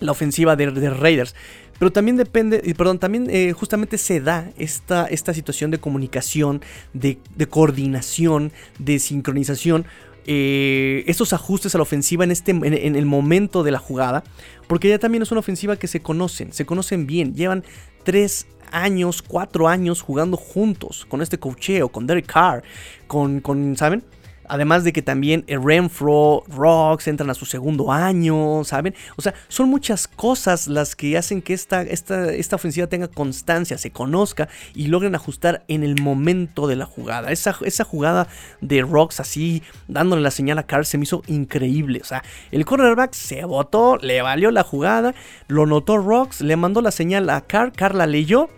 [0.00, 1.34] la ofensiva de, Raiders.
[1.78, 6.62] Pero también depende, perdón, también eh, justamente se da esta, esta situación de comunicación,
[6.92, 7.18] de,
[7.48, 9.86] coordinación, de sincronización.
[10.26, 14.24] Eh, estos ajustes a la ofensiva en, este, en, el momento de la jugada,
[14.66, 17.64] porque ya también es una ofensiva que se conocen, se conocen bien, llevan
[18.04, 22.62] tres años, cuatro años jugando juntos con este cocheo, con Derek Carr,
[23.06, 24.04] con, con ¿saben?
[24.48, 28.94] Además de que también Renfro, Rocks entran a su segundo año, ¿saben?
[29.16, 33.78] O sea, son muchas cosas las que hacen que esta, esta, esta ofensiva tenga constancia,
[33.78, 37.30] se conozca y logren ajustar en el momento de la jugada.
[37.32, 38.28] Esa, esa jugada
[38.60, 42.00] de Rocks así, dándole la señal a Carr, se me hizo increíble.
[42.02, 45.14] O sea, el cornerback se botó, le valió la jugada,
[45.46, 48.48] lo notó Rocks, le mandó la señal a Carr, Carr la leyó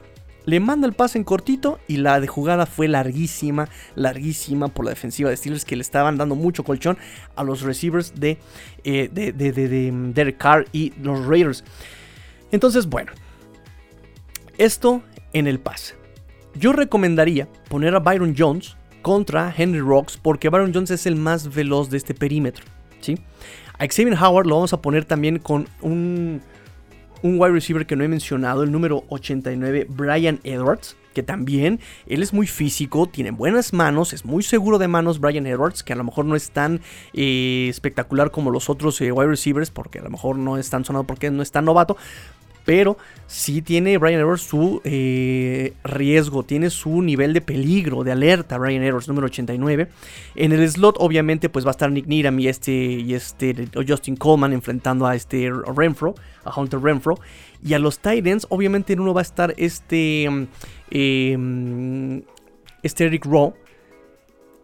[0.47, 4.91] le manda el pase en cortito y la de jugada fue larguísima, larguísima por la
[4.91, 6.99] defensiva de Steelers que le estaban dando mucho colchón
[7.37, 8.39] a los receivers de,
[8.85, 11.65] eh, de, de, de mm, Derek Carr y los Raiders.
[12.53, 13.13] Entonces, bueno,
[14.59, 15.95] esto en el pase.
[16.55, 21.55] Yo recomendaría poner a Byron Jones contra Henry Rocks porque Byron Jones es el más
[21.55, 22.65] veloz de este perímetro.
[23.01, 23.19] ¿sí?
[23.79, 26.43] A Xavier Howard lo vamos a poner también con un
[27.23, 32.23] un wide receiver que no he mencionado, el número 89, Brian Edwards, que también él
[32.23, 35.97] es muy físico, tiene buenas manos, es muy seguro de manos Brian Edwards, que a
[35.97, 36.81] lo mejor no es tan
[37.13, 40.85] eh, espectacular como los otros eh, wide receivers, porque a lo mejor no es tan
[40.85, 41.97] sonado porque no es tan novato,
[42.65, 42.97] pero
[43.27, 48.83] sí tiene Brian Edwards su eh, riesgo, tiene su nivel de peligro, de alerta, Brian
[48.83, 49.89] Edwards número 89.
[50.35, 54.53] En el slot obviamente pues va a estar Nick Needham y este, este Justin Coleman
[54.53, 57.19] enfrentando a este Renfro, a Hunter Renfro.
[57.63, 60.25] Y a los Titans obviamente en uno va a estar este,
[60.91, 62.23] em,
[62.83, 63.55] este Eric Rowe.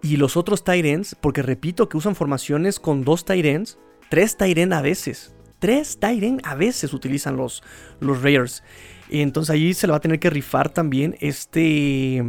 [0.03, 3.79] Y los otros Titans, porque repito que usan formaciones con dos Titans,
[4.09, 5.36] tres Titans a veces
[5.67, 7.61] tres Tyren a veces utilizan los,
[7.99, 8.63] los Raiders.
[9.11, 12.23] Entonces ahí se le va a tener que rifar también este.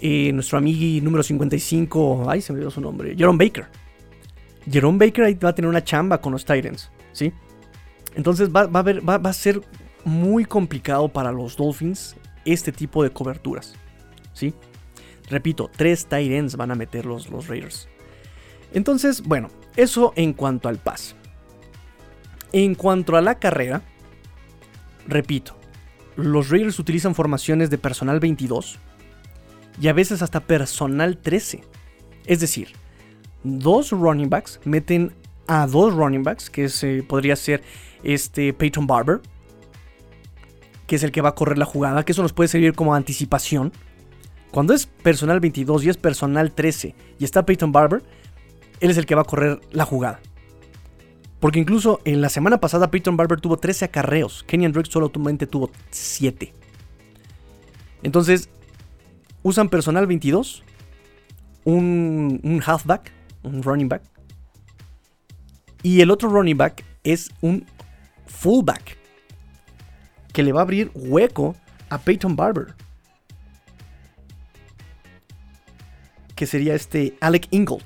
[0.00, 2.26] Eh, nuestro amigo número 55.
[2.30, 3.16] Ay, se me olvidó su nombre.
[3.16, 3.66] Jerome Baker.
[4.70, 6.92] Jerome Baker ahí va a tener una chamba con los Titans.
[7.10, 7.32] ¿Sí?
[8.14, 9.60] Entonces va, a va, a ser
[10.04, 12.14] muy complicado para los Dolphins
[12.44, 13.74] este tipo de coberturas.
[14.32, 14.54] ¿Sí?
[15.28, 17.88] Repito, tres Titans van a meter los, los Raiders.
[18.72, 21.16] Entonces, bueno, eso en cuanto al pass.
[22.52, 23.82] En cuanto a la carrera,
[25.06, 25.56] repito,
[26.16, 28.78] los Raiders utilizan formaciones de personal 22
[29.80, 31.62] y a veces hasta personal 13.
[32.26, 32.68] Es decir,
[33.44, 35.12] dos running backs meten
[35.46, 37.62] a dos running backs, que eh, podría ser
[38.02, 39.20] este Peyton Barber,
[40.86, 42.94] que es el que va a correr la jugada, que eso nos puede servir como
[42.94, 43.72] anticipación.
[44.50, 48.02] Cuando es personal 22 y es personal 13 y está Peyton Barber,
[48.80, 50.20] él es el que va a correr la jugada.
[51.40, 54.42] Porque incluso en la semana pasada Peyton Barber tuvo 13 acarreos.
[54.44, 56.52] Kenyan Drake solamente tuvo 7.
[58.02, 58.48] Entonces,
[59.42, 60.62] usan personal 22,
[61.64, 63.12] un, un halfback,
[63.42, 64.02] un running back.
[65.82, 67.64] Y el otro running back es un
[68.26, 68.98] fullback.
[70.32, 71.54] Que le va a abrir hueco
[71.88, 72.74] a Peyton Barber.
[76.34, 77.84] Que sería este Alec Ingold.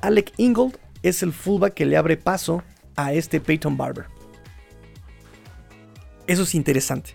[0.00, 2.62] Alec Ingold es el fullback que le abre paso
[2.96, 4.06] a este Peyton Barber.
[6.26, 7.14] Eso es interesante.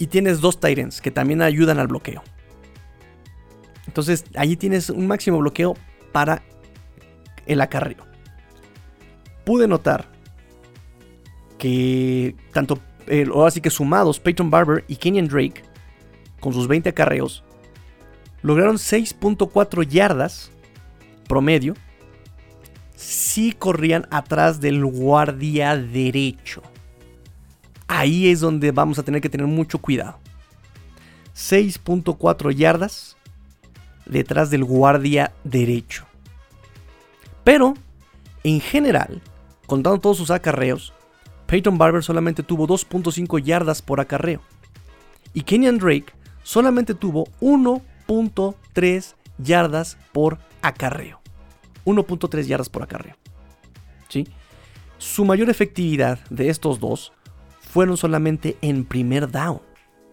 [0.00, 2.22] Y tienes dos Tyrants que también ayudan al bloqueo.
[3.86, 5.76] Entonces, allí tienes un máximo bloqueo
[6.10, 6.42] para
[7.46, 8.04] el acarreo.
[9.44, 10.10] Pude notar
[11.56, 12.80] que tanto,
[13.32, 15.62] o así que sumados, Peyton Barber y Kenyan Drake,
[16.40, 17.44] con sus 20 acarreos,
[18.42, 20.50] lograron 6.4 yardas
[21.28, 21.74] promedio
[22.94, 26.62] si corrían atrás del guardia derecho.
[27.86, 30.18] Ahí es donde vamos a tener que tener mucho cuidado.
[31.34, 33.16] 6.4 yardas
[34.06, 36.04] detrás del guardia derecho.
[37.42, 37.74] Pero,
[38.42, 39.20] en general,
[39.66, 40.92] contando todos sus acarreos,
[41.46, 44.40] Peyton Barber solamente tuvo 2.5 yardas por acarreo.
[45.34, 51.23] Y Kenyan Drake solamente tuvo 1.3 yardas por acarreo.
[51.84, 53.16] 1.3 yardas por acarreo.
[54.08, 54.26] ¿Sí?
[54.98, 57.12] Su mayor efectividad de estos dos
[57.60, 59.60] fueron solamente en primer down.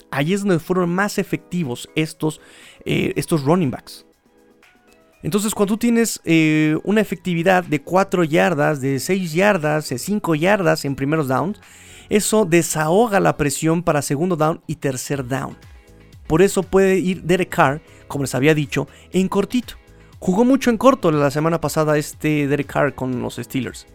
[0.10, 2.42] Ahí es donde fueron más efectivos estos,
[2.86, 4.06] eh, estos running backs.
[5.24, 10.36] Entonces, cuando tú tienes eh, una efectividad de 4 yardas, de 6 yardas, de 5
[10.36, 11.62] yardas en primeros downs,
[12.10, 15.56] eso desahoga la presión para segundo down y tercer down.
[16.28, 19.76] Por eso puede ir Derek Carr, como les había dicho, en cortito.
[20.22, 23.88] Jugó mucho en corto la semana pasada este Derek Carr con los Steelers.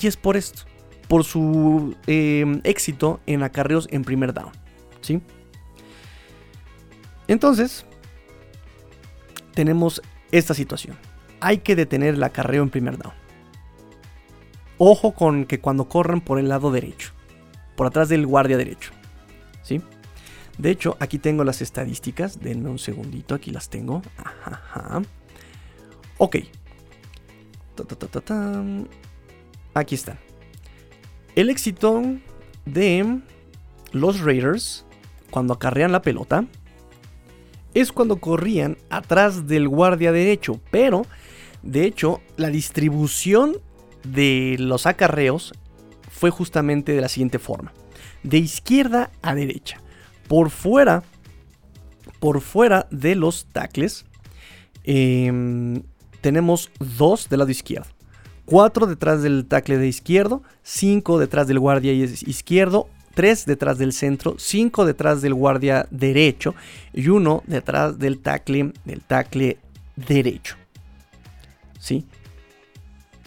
[0.00, 0.62] Y es por esto,
[1.08, 4.52] por su eh, éxito en acarreos en primer down.
[5.00, 5.20] ¿sí?
[7.26, 7.84] Entonces,
[9.52, 10.00] tenemos
[10.30, 10.96] esta situación.
[11.40, 13.14] Hay que detener el acarreo en primer down.
[14.78, 17.10] Ojo con que cuando corran por el lado derecho,
[17.74, 18.92] por atrás del guardia derecho.
[19.62, 19.82] ¿Sí?
[20.58, 22.40] De hecho, aquí tengo las estadísticas.
[22.40, 24.02] Denme un segundito, aquí las tengo.
[24.18, 25.02] Ajá,
[26.18, 26.36] Ok.
[29.74, 30.18] aquí están.
[31.34, 32.02] El éxito
[32.66, 33.20] de
[33.92, 34.84] los Raiders
[35.30, 36.46] cuando acarrean la pelota
[37.74, 40.60] es cuando corrían atrás del guardia derecho.
[40.70, 41.06] Pero,
[41.62, 43.56] de hecho, la distribución
[44.04, 45.54] de los acarreos
[46.10, 47.72] fue justamente de la siguiente forma.
[48.22, 49.81] De izquierda a derecha.
[50.32, 51.02] Por fuera,
[52.18, 54.06] por fuera de los tackles,
[54.82, 55.82] em,
[56.22, 57.90] tenemos dos del lado izquierdo.
[58.46, 64.36] Cuatro detrás del tackle de izquierdo, cinco detrás del guardia izquierdo, 3 detrás del centro,
[64.38, 66.54] 5 detrás del guardia derecho
[66.94, 69.58] y 1 detrás del tackle, del tackle
[69.96, 70.56] derecho.
[71.78, 72.06] ¿Sí?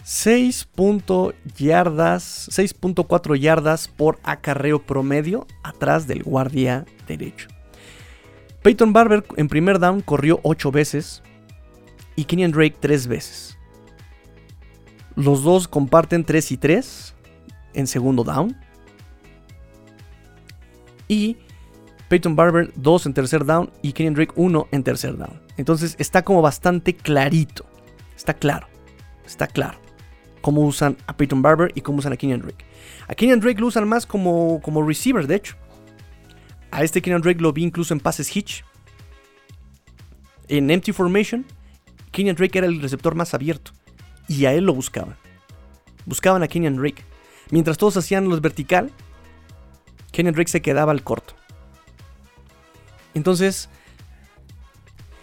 [0.06, 7.48] 6.4 yardas, 6.4 yardas por acarreo promedio atrás del guardia derecho.
[8.62, 11.24] Peyton Barber en primer down corrió 8 veces
[12.14, 13.58] y Kenyan Drake 3 veces.
[15.16, 17.14] Los dos comparten 3 y 3
[17.74, 18.56] en segundo down.
[21.08, 21.36] Y
[22.08, 25.42] Peyton Barber 2 en tercer down y Kenyon Drake 1 en tercer down.
[25.56, 27.66] Entonces está como bastante clarito.
[28.16, 28.68] Está claro.
[29.26, 29.85] Está claro.
[30.46, 32.64] Cómo usan a Peyton Barber y cómo usan a Kenyon Drake.
[33.08, 35.56] A Kenyon Drake lo usan más como, como receiver, de hecho.
[36.70, 38.64] A este Kenyon Drake lo vi incluso en pases hitch.
[40.46, 41.44] En empty formation,
[42.12, 43.72] Kenyon Drake era el receptor más abierto.
[44.28, 45.16] Y a él lo buscaban.
[46.04, 47.02] Buscaban a Kenyon Drake.
[47.50, 48.92] Mientras todos hacían los vertical,
[50.12, 51.34] Kenyon Drake se quedaba al corto.
[53.14, 53.68] Entonces,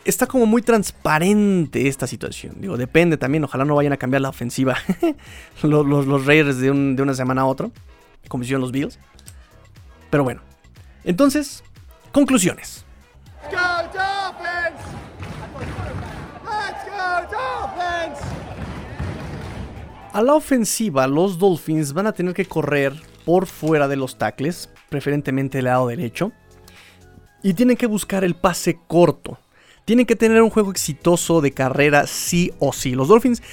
[0.05, 2.55] está como muy transparente esta situación.
[2.59, 4.77] Digo, depende también, ojalá no vayan a cambiar la ofensiva
[5.63, 7.69] los, Raiders de, una semana a otra,
[8.27, 8.99] como hicieron los Bills.
[10.09, 10.41] Pero bueno,
[11.03, 11.63] entonces,
[12.11, 12.85] conclusiones.
[20.13, 22.93] A la ofensiva, los Dolphins van a tener que correr
[23.25, 26.31] por fuera de los tackles, preferentemente del lado derecho.
[27.41, 29.39] Y tienen que buscar el pase corto.
[29.85, 32.95] Tienen que tener un juego exitoso de carrera sí o sí.
[32.95, 33.43] Los Dolphins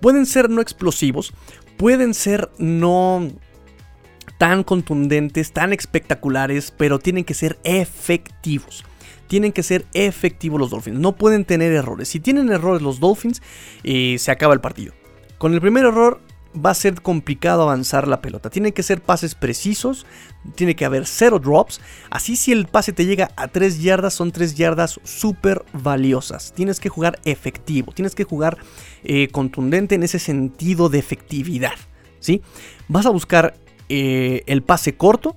[0.00, 1.32] pueden ser no explosivos,
[1.76, 3.30] pueden ser no
[4.38, 8.84] tan contundentes, tan espectaculares, pero tienen que ser efectivos.
[9.28, 10.98] Tienen que ser efectivos los Dolphins.
[10.98, 12.08] No pueden tener errores.
[12.08, 13.42] Si tienen errores los Dolphins,
[13.82, 14.92] eh, se acaba el partido.
[15.38, 16.20] Con el primer error
[16.56, 18.50] va a ser complicado avanzar la pelota.
[18.50, 20.06] Tiene que ser pases precisos,
[20.54, 21.80] tiene que haber cero drops.
[22.10, 26.52] Así si el pase te llega a 3 yardas, son 3 yardas súper valiosas.
[26.54, 28.58] Tienes que jugar efectivo, tienes que jugar
[29.04, 31.74] eh, contundente en ese sentido de efectividad.
[32.20, 32.42] ¿sí?
[32.88, 33.54] Vas a buscar
[33.88, 35.36] eh, el pase corto,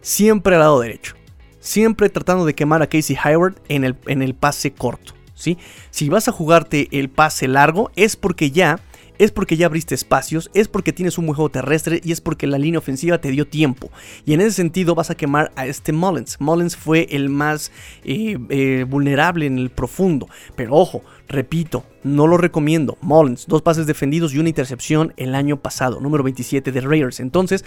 [0.00, 1.14] siempre al lado derecho.
[1.60, 5.14] Siempre tratando de quemar a Casey Hayward en el, en el pase corto.
[5.34, 5.58] ¿sí?
[5.90, 8.80] Si vas a jugarte el pase largo, es porque ya
[9.18, 12.46] es porque ya abriste espacios, es porque tienes un buen juego terrestre y es porque
[12.46, 13.90] la línea ofensiva te dio tiempo.
[14.24, 16.40] Y en ese sentido vas a quemar a este Mullins.
[16.40, 17.70] Mullins fue el más
[18.04, 20.28] eh, eh, vulnerable en el profundo.
[20.56, 22.98] Pero ojo, repito, no lo recomiendo.
[23.00, 27.20] Mullins, dos pases defendidos y una intercepción el año pasado, número 27 de Raiders.
[27.20, 27.64] Entonces,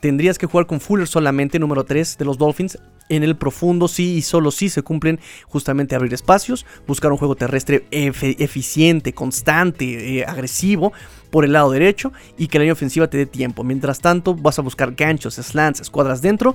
[0.00, 2.78] tendrías que jugar con Fuller solamente, número 3 de los Dolphins.
[3.08, 7.36] En el profundo sí y solo sí se cumplen justamente abrir espacios, buscar un juego
[7.36, 10.92] terrestre eficiente, constante, eh, agresivo
[11.30, 13.64] por el lado derecho y que la línea ofensiva te dé tiempo.
[13.64, 16.54] Mientras tanto vas a buscar ganchos, slants, escuadras dentro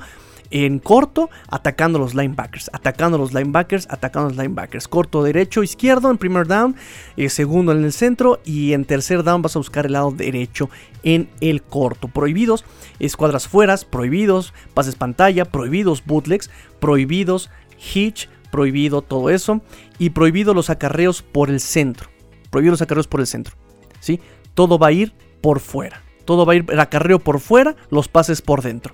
[0.51, 4.87] en corto, atacando los linebackers, atacando los linebackers, atacando los linebackers.
[4.87, 6.75] Corto, derecho, izquierdo en primer down,
[7.17, 10.69] eh, segundo en el centro y en tercer down vas a buscar el lado derecho
[11.03, 12.07] en el corto.
[12.07, 12.65] Prohibidos,
[12.99, 17.49] escuadras fueras, prohibidos, pases pantalla, prohibidos bootlegs, prohibidos
[17.93, 19.61] hitch, prohibido todo eso.
[19.97, 22.09] Y prohibido los acarreos por el centro.
[22.49, 23.55] Prohibido los acarreos por el centro.
[23.99, 24.19] ¿sí?
[24.53, 26.03] Todo va a ir por fuera.
[26.25, 28.93] Todo va a ir el acarreo por fuera, los pases por dentro.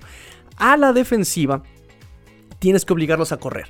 [0.60, 1.62] A la defensiva,
[2.58, 3.68] tienes que obligarlos a correr.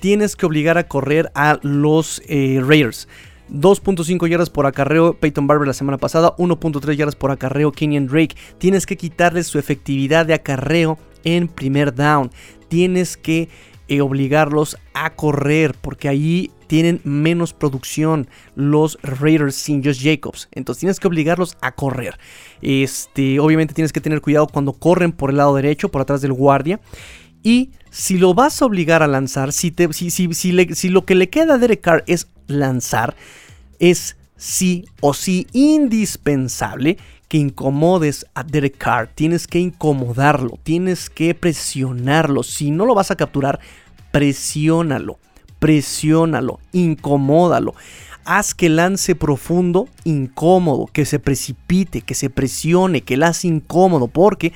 [0.00, 3.06] Tienes que obligar a correr a los eh, Raiders.
[3.50, 8.34] 2.5 yardas por acarreo Peyton Barber la semana pasada, 1.3 yardas por acarreo Kenyon Drake.
[8.56, 12.30] Tienes que quitarles su efectividad de acarreo en primer down.
[12.68, 13.50] Tienes que
[14.00, 20.48] obligarlos a correr porque ahí tienen menos producción los Raiders sin Josh Jacobs.
[20.52, 22.18] Entonces tienes que obligarlos a correr.
[22.62, 26.32] Este, obviamente tienes que tener cuidado cuando corren por el lado derecho, por atrás del
[26.32, 26.80] guardia.
[27.42, 31.14] Y si lo vas a obligar a lanzar, si, te, si, si, si lo que
[31.14, 33.16] le queda a Derek Carr es lanzar,
[33.78, 36.96] es sí o sí indispensable
[37.28, 39.08] que incomodes a Derek Carr.
[39.14, 42.42] Tienes que incomodarlo, tienes que presionarlo.
[42.42, 43.58] Si no lo vas a capturar,
[44.12, 45.18] presiónalo,
[45.58, 47.74] presiónalo, incomódalo.
[48.24, 54.52] Haz que lance profundo, incómodo, que se precipite, que se presione, que lance incómodo, porque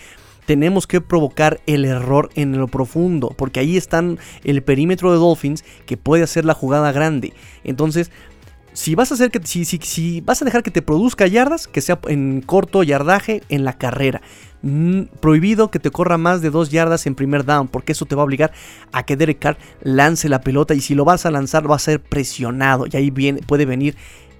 [0.46, 5.64] tenemos que provocar el error en lo profundo, porque ahí están el perímetro de Dolphins
[5.84, 7.32] que puede hacer la jugada grande.
[7.64, 8.12] Entonces,
[8.72, 11.98] si vas a hacer que si, vas a dejar que te produzca yardas, que sea
[12.08, 14.20] en corto yardaje en la carrera.
[15.20, 18.22] Prohibido que te corra más de dos yardas en primer down, porque eso te va
[18.22, 18.52] a obligar
[18.92, 21.80] a que Derek Carr lance la pelota y si lo vas a lanzar va a
[21.80, 23.96] ser presionado y ahí viene, puede venir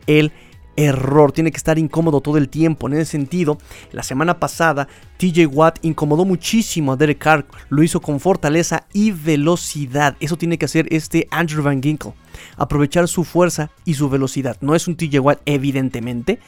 [0.07, 0.33] el
[0.77, 2.87] error, tiene que estar incómodo todo el tiempo.
[2.87, 3.59] En ese sentido,
[3.93, 9.11] la semana pasada TJ Watt incomodó muchísimo a Derek Carr, lo hizo con fortaleza y
[9.11, 10.16] velocidad.
[10.20, 12.12] Eso tiene que hacer este Andrew Van Ginkle,
[12.57, 14.57] aprovechar su fuerza y su velocidad.
[14.61, 16.39] No es un TJ Watt evidentemente,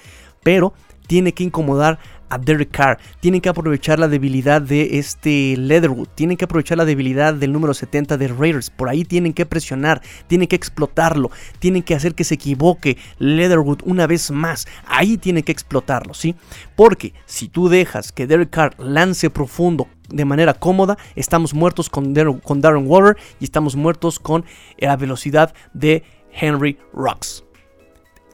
[0.42, 0.74] pero
[1.06, 1.98] tiene que incomodar
[2.28, 2.98] a Derek Carr.
[3.20, 6.08] Tienen que aprovechar la debilidad de este Leatherwood.
[6.14, 8.70] Tienen que aprovechar la debilidad del número 70 de Raiders.
[8.70, 10.02] Por ahí tienen que presionar.
[10.26, 11.30] Tienen que explotarlo.
[11.58, 14.66] Tienen que hacer que se equivoque Leatherwood una vez más.
[14.86, 16.34] Ahí tienen que explotarlo, ¿sí?
[16.76, 22.14] Porque si tú dejas que Derek Carr lance profundo de manera cómoda, estamos muertos con,
[22.14, 24.44] Darren Waller y estamos muertos con
[24.78, 26.02] la velocidad de
[26.32, 27.44] Henry Rocks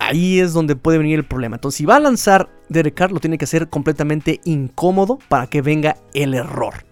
[0.07, 1.57] ahí es donde puede venir el problema.
[1.57, 5.62] Entonces, si va a lanzar Derek Carr, lo tiene que hacer completamente incómodo para que
[5.62, 6.84] venga el error.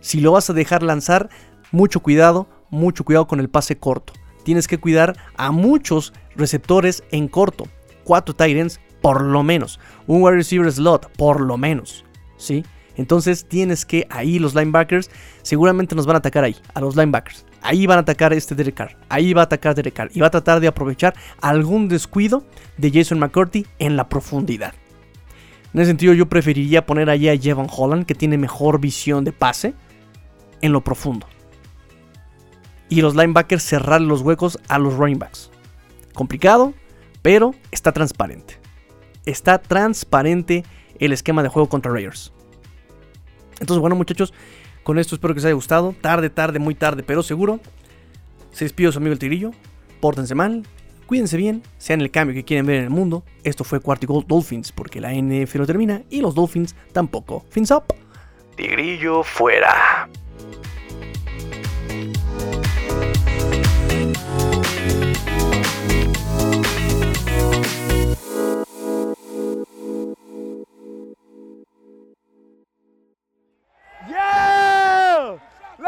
[0.00, 1.28] Si lo vas a dejar lanzar,
[1.70, 4.12] mucho cuidado, mucho cuidado con el pase corto.
[4.44, 7.66] Tienes que cuidar a muchos receptores en corto.
[8.04, 9.78] Cuatro Titans, por lo menos.
[10.06, 12.04] Un wide receiver slot, por lo menos.
[12.36, 12.64] ¿Sí?
[12.96, 15.10] Entonces tienes que ahí los linebackers
[15.42, 17.44] seguramente nos van a atacar ahí, a los linebackers.
[17.62, 18.96] Ahí van a atacar este Derek Carr.
[19.08, 20.10] Ahí va a atacar Derek Carr.
[20.14, 22.44] Y va a tratar de aprovechar algún descuido
[22.76, 24.74] de Jason McCurdy en la profundidad.
[25.74, 29.32] En ese sentido, yo preferiría poner allí a Jevan Holland, que tiene mejor visión de
[29.32, 29.74] pase,
[30.62, 31.26] en lo profundo.
[32.88, 35.50] Y los linebackers cerrar los huecos a los running backs.
[36.14, 36.72] Complicado,
[37.22, 38.58] pero está transparente.
[39.26, 40.64] Está transparente
[40.98, 42.32] el esquema de juego contra Raiders.
[43.60, 44.32] Entonces, bueno, muchachos,
[44.88, 45.94] con esto espero que les haya gustado.
[46.00, 47.60] Tarde, tarde, muy tarde, pero seguro.
[48.52, 49.50] Se despido su amigo el Tigrillo.
[50.00, 50.62] Pórtense mal,
[51.04, 53.22] cuídense bien, sean el cambio que quieren ver en el mundo.
[53.44, 57.44] Esto fue Cuarto Gold Dolphins, porque la NF no termina y los Dolphins tampoco.
[57.50, 57.84] Fins up.
[58.56, 60.08] Tigrillo fuera.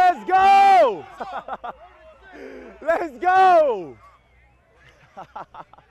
[0.00, 1.04] Let's go!
[2.80, 3.96] Let's go!